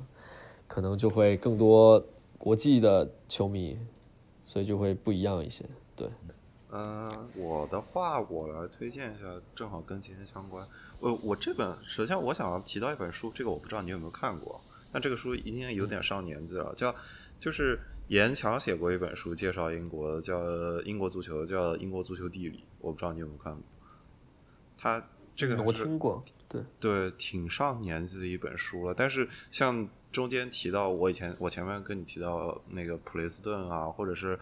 [0.67, 2.03] 可能就会更多
[2.37, 3.77] 国际的球迷，
[4.43, 5.63] 所以就会不一样一些。
[5.95, 6.07] 对。
[6.71, 10.65] 嗯，我的话我来推荐一下，正好跟今天相关。
[10.99, 14.59] 我我这本首先我想要提到一本书，这个我不知道你有没有看过，
[14.91, 16.95] 但这个书已经有点上年纪了，叫
[17.39, 23.63] 就是严强写过一本书介绍英国，叫英国足球，叫《英国足球地理》，我不知道你有没有看过。
[24.77, 25.05] 他
[25.35, 28.93] 这个我听过，对，对，挺上年纪的一本书了。
[28.93, 34.37] 但是像中间提到我以前，我前面跟你提到那个普雷斯顿啊，或者是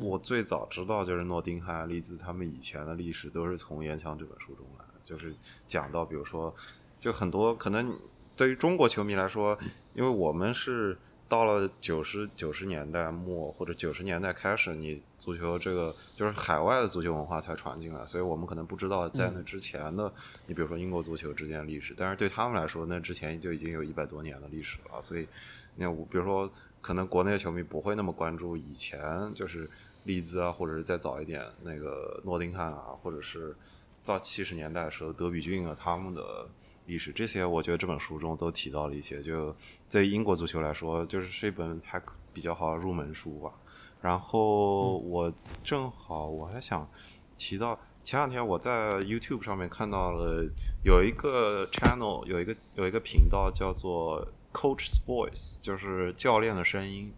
[0.00, 5.34] 我最早知道就是诺丁汉、利兹他们以前的历史，都是从《严强》这本书中来的，就是
[5.68, 6.54] 讲到，比如说，
[6.98, 7.98] 就很多可能
[8.34, 9.58] 对于中国球迷来说，
[9.94, 10.98] 因为我们是。
[11.30, 20.12] 到了九十九十年代末或者九十年代开始，你足球这个就是海外的足球文化才传进来，所以我们可能不知道在那之前的，
[20.46, 25.28] 你比如说英国足球之间的历史，但是对他们来说，那之前就已经有一百多年的历史了，所以
[25.76, 26.50] 那我比如说
[26.80, 29.00] 可能国内的球迷不会那么关注以前
[29.34, 29.68] 就是
[30.04, 33.56] 利兹啊，或者是再早一点那个诺丁汉啊，或者是
[34.04, 36.48] 到七十年代的时候德比郡啊他们的。
[36.86, 39.22] 历史这些，我觉得这本书中都提到了一些。
[39.22, 39.54] 就
[39.88, 42.02] 对英国足球来说，就是是一本还
[42.32, 43.52] 比较好入门书吧。
[44.00, 46.90] 然后我正好我还想
[47.38, 50.44] 提到，前两天我在 YouTube 上面看到了
[50.82, 57.12] 有一个 channel，有一个有一个频道叫做 Coach's Voice，就是教练的声音。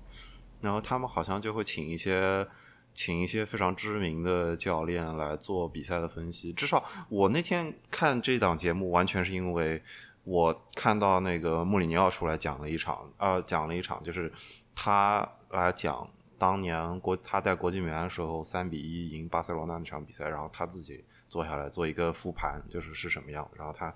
[0.61, 2.47] 然后他们好像就会请一些。
[2.95, 6.53] 请一些非常知名的教练来做比赛的分析。
[6.53, 9.83] 至少我那天看这档节目，完全是因为
[10.25, 14.31] 我看到那个穆里尼奥出来讲了一场，呃，讲了一场，就是
[14.75, 16.07] 他来讲
[16.37, 23.91] 当年国他带国际米兰的时候三比一赢巴塞罗那那场比赛，然后他自己坐下来做一个复盘，就是是什么样，然后他。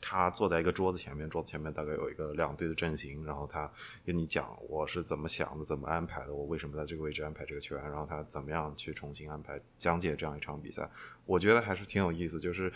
[0.00, 3.70] 他坐在一个桌子前面，桌子前面大概有一个两队的阵型，然后他
[4.06, 10.88] 跟你讲我是怎么想的，怎么安排的，我为什么在这个位置安排这个球员，然后他怎么样去重新安排讲解这样一场比赛，
[11.26, 12.38] 我觉得还是挺有意思。
[12.38, 12.72] 就是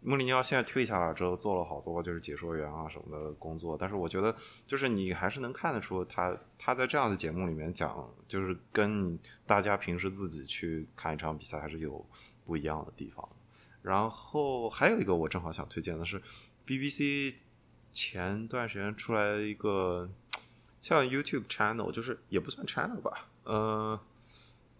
[0.00, 4.34] 穆里尼奥现在退下来之后，做了好多就是解说员啊什么的工作，但是我觉得
[4.66, 12.04] 就是你还是能看得出他他在这样的节目里面讲，就是跟大家平时自己去看一场比赛还是有
[12.46, 13.28] 不一样的地方。
[13.82, 16.22] 然后还有一个我正好想推荐的是。
[16.72, 17.34] BBC
[17.92, 20.08] 前段时间出来一个
[20.80, 24.00] 像 YouTube channel，就是也不算 channel 吧，呃，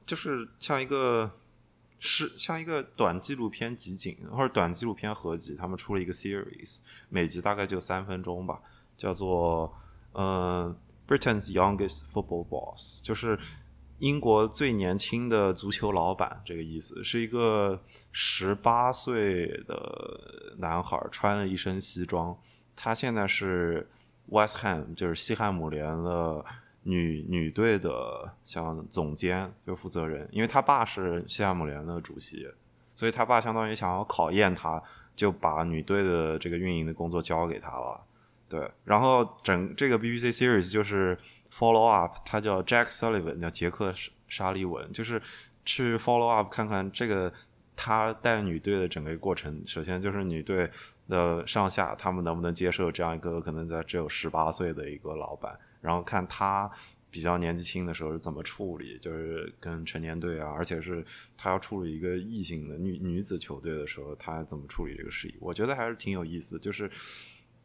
[0.06, 1.32] 就是像一个
[1.98, 6.78] 是像一个短纪录片集锦或者短纪录片合集，他们出了一个 series，
[7.10, 8.62] 每集大概就三分钟吧，
[8.96, 9.76] 叫做
[10.12, 10.74] 呃
[11.06, 13.38] Britain's Youngest Football Boss，就是。
[14.02, 17.80] 英国最年轻的足球老板，这个意思是一个
[18.10, 22.36] 十八岁的男孩，穿了一身西装。
[22.74, 23.88] 他现在是
[24.26, 26.44] West Ham，就是西汉姆联的
[26.82, 30.28] 女女队的像总监，就负责人。
[30.32, 32.48] 因为他爸是西汉姆联的主席，
[32.96, 34.82] 所以他爸相当于想要考验他，
[35.14, 38.00] 就把女队的这个运营的工作交给他了。
[38.48, 41.16] 对，然后整这个 BBC series 就是
[41.52, 43.92] follow up，他叫 Jack Sullivan，叫杰克
[44.26, 45.20] 沙利文，就是
[45.66, 47.30] 去 follow up 看看这个
[47.76, 49.62] 他带女队的整个过程。
[49.66, 50.70] 首先就是女队
[51.08, 56.70] 的上下，他们能不能接受这样一个可能在只有十八岁的一个老板，然后看他
[57.10, 61.04] 比较年纪轻的时候是怎么处理，就是跟成年队啊，而且是
[61.36, 66.90] 他要处理一个异性的女女子球队的时候，他怎么处理这个事宜，我觉得还是挺有意思，就是。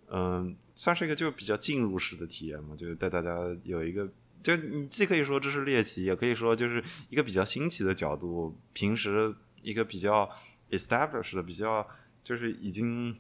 [0.09, 4.09] 嗯，算是一个就比较进入式的体验嘛，就是带大家有一个，
[4.41, 8.57] 就你既可以说这是猎奇，也可以说就是一个比较新奇的角度。
[8.73, 10.29] 平时一个比较
[10.71, 11.85] established 的、比较
[12.23, 13.17] 就是已经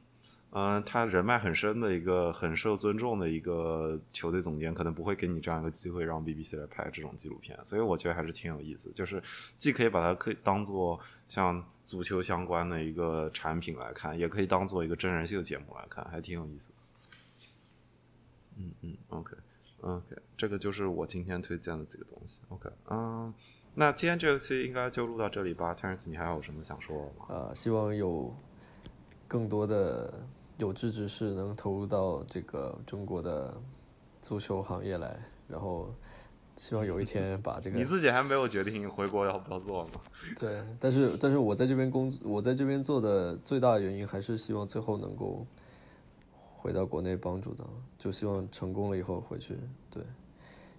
[0.51, 8.89] 嗯，他人脉很深的一个很受尊重的一个球队总监，可能不会给你这样一个机会让 BBC 来拍这种纪录片，所以我觉得还是挺有意思。
[8.95, 9.21] 就是
[9.57, 16.71] 既可以把它可以当做像足球相关的一个产品来看，也可以当做一个真人秀节目来看，还挺有意思。
[18.57, 19.35] 嗯嗯，OK
[19.81, 22.41] OK，这个就是我今天推荐的几个东西。
[22.49, 23.33] OK，嗯，
[23.75, 27.25] 那今天这个期应该就录到这里吧，Terence，你还有什么想说的吗？
[27.29, 28.35] 呃，希望有
[29.27, 30.13] 更多的。
[30.57, 33.55] 有志之士能投入到这个中国的
[34.23, 35.15] 足球行业来，
[35.47, 35.93] 然后
[36.57, 40.01] 希望有一天把这个 你自己还没有决定回国要不要做吗？
[40.39, 45.45] 对，但是但是我在这边工作，我在这边做的最大的原因还是希望最后能够
[46.57, 47.63] 回到国内帮助的，
[47.97, 49.55] 就希望成功了以后回去，
[49.89, 50.03] 对，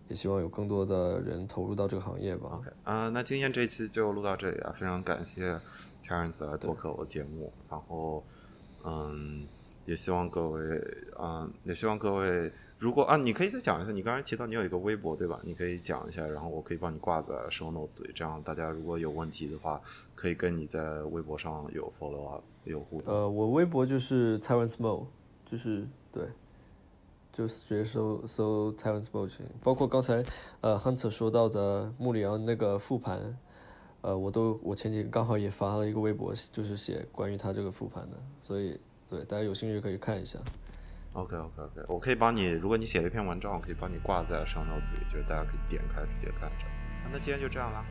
[0.09, 2.59] 也希望有更多的人投入到这个行业吧。
[2.59, 5.59] OK，啊，那今天这期就录到这里啊，非常感谢
[6.05, 8.23] Terence 来做客我的节目，然后
[8.85, 9.47] 嗯。
[9.87, 10.61] 也希望各位，
[11.19, 15.41] 嗯，也希望各位，如果啊，你可以再讲一下，你刚才提到你有一个微博，对吧？
[15.43, 19.81] 你可以讲一下，然后我可以帮你挂在 show notes 里，这样大家如果有问题的话，
[20.15, 23.15] 可以跟你在微博上有 follow up，有互动。
[23.15, 25.07] 呃，我微博就是 Taiwan Small，
[25.51, 26.25] 就是对，
[27.33, 29.31] 就直接搜搜 Taiwan Small
[29.63, 30.25] 包括刚才
[30.61, 33.39] 呃 Hunter 说到的穆里昂那个复盘，
[34.03, 38.79] 呃，我都我前几天刚好也发了一个微博，就是写关于他这个复盘的，所以。
[39.11, 40.39] 对，大家有兴趣可以看一下。
[41.15, 46.67] OK OK OK，我可以帮你，如果你写了一篇文章，我可以帮你挂在上脑子里，就是大家可以点开直接看着。
[47.11, 47.83] 那今天就这样了。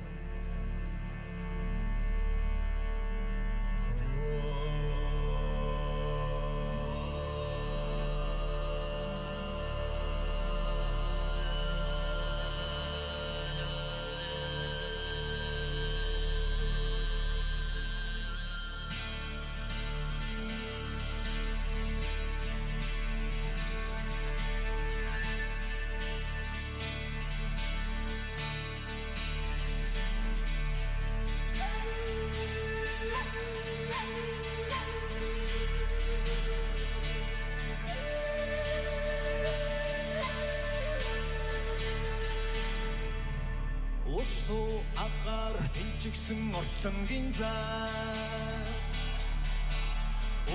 [46.78, 47.54] лантан гинза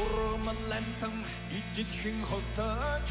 [0.01, 1.25] урман лантан
[1.59, 3.09] ижилхэн холтооч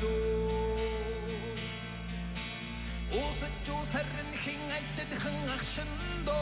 [3.11, 6.41] Усч усэрн хин айдэл хан ахшиндо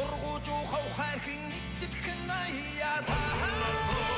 [0.00, 4.17] ургууж ухав хайрхин ижилхэн аяа таа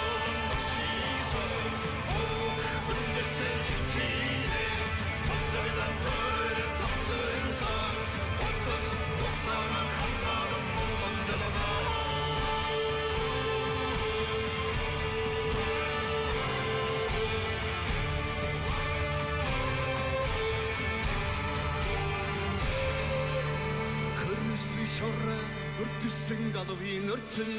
[25.01, 25.37] шоры
[25.81, 27.53] өртсөн головын өрцөн.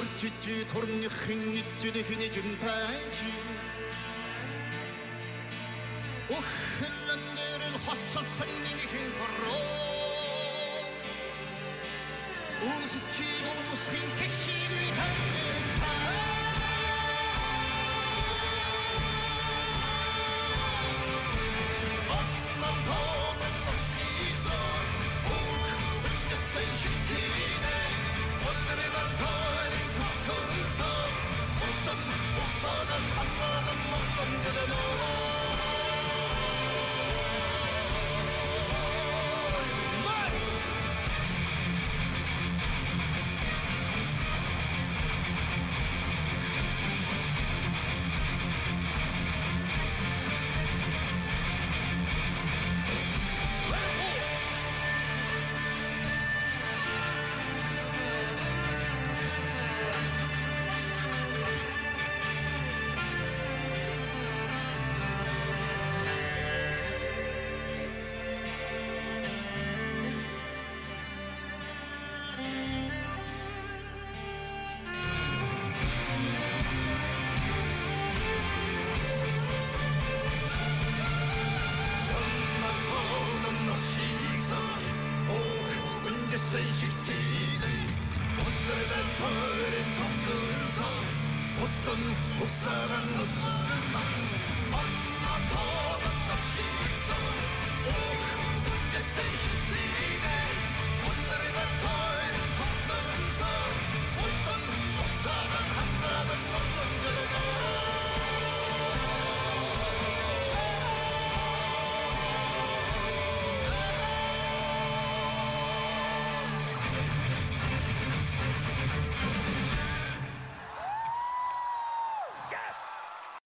[0.00, 3.20] Өрчөж турныхын ичдэхний жин тааж
[6.38, 8.26] Охлон дээрл хоцсон
[8.64, 9.90] нэгэн хороо
[12.70, 13.30] Үсчи
[13.74, 15.49] үсхин тэхий тань.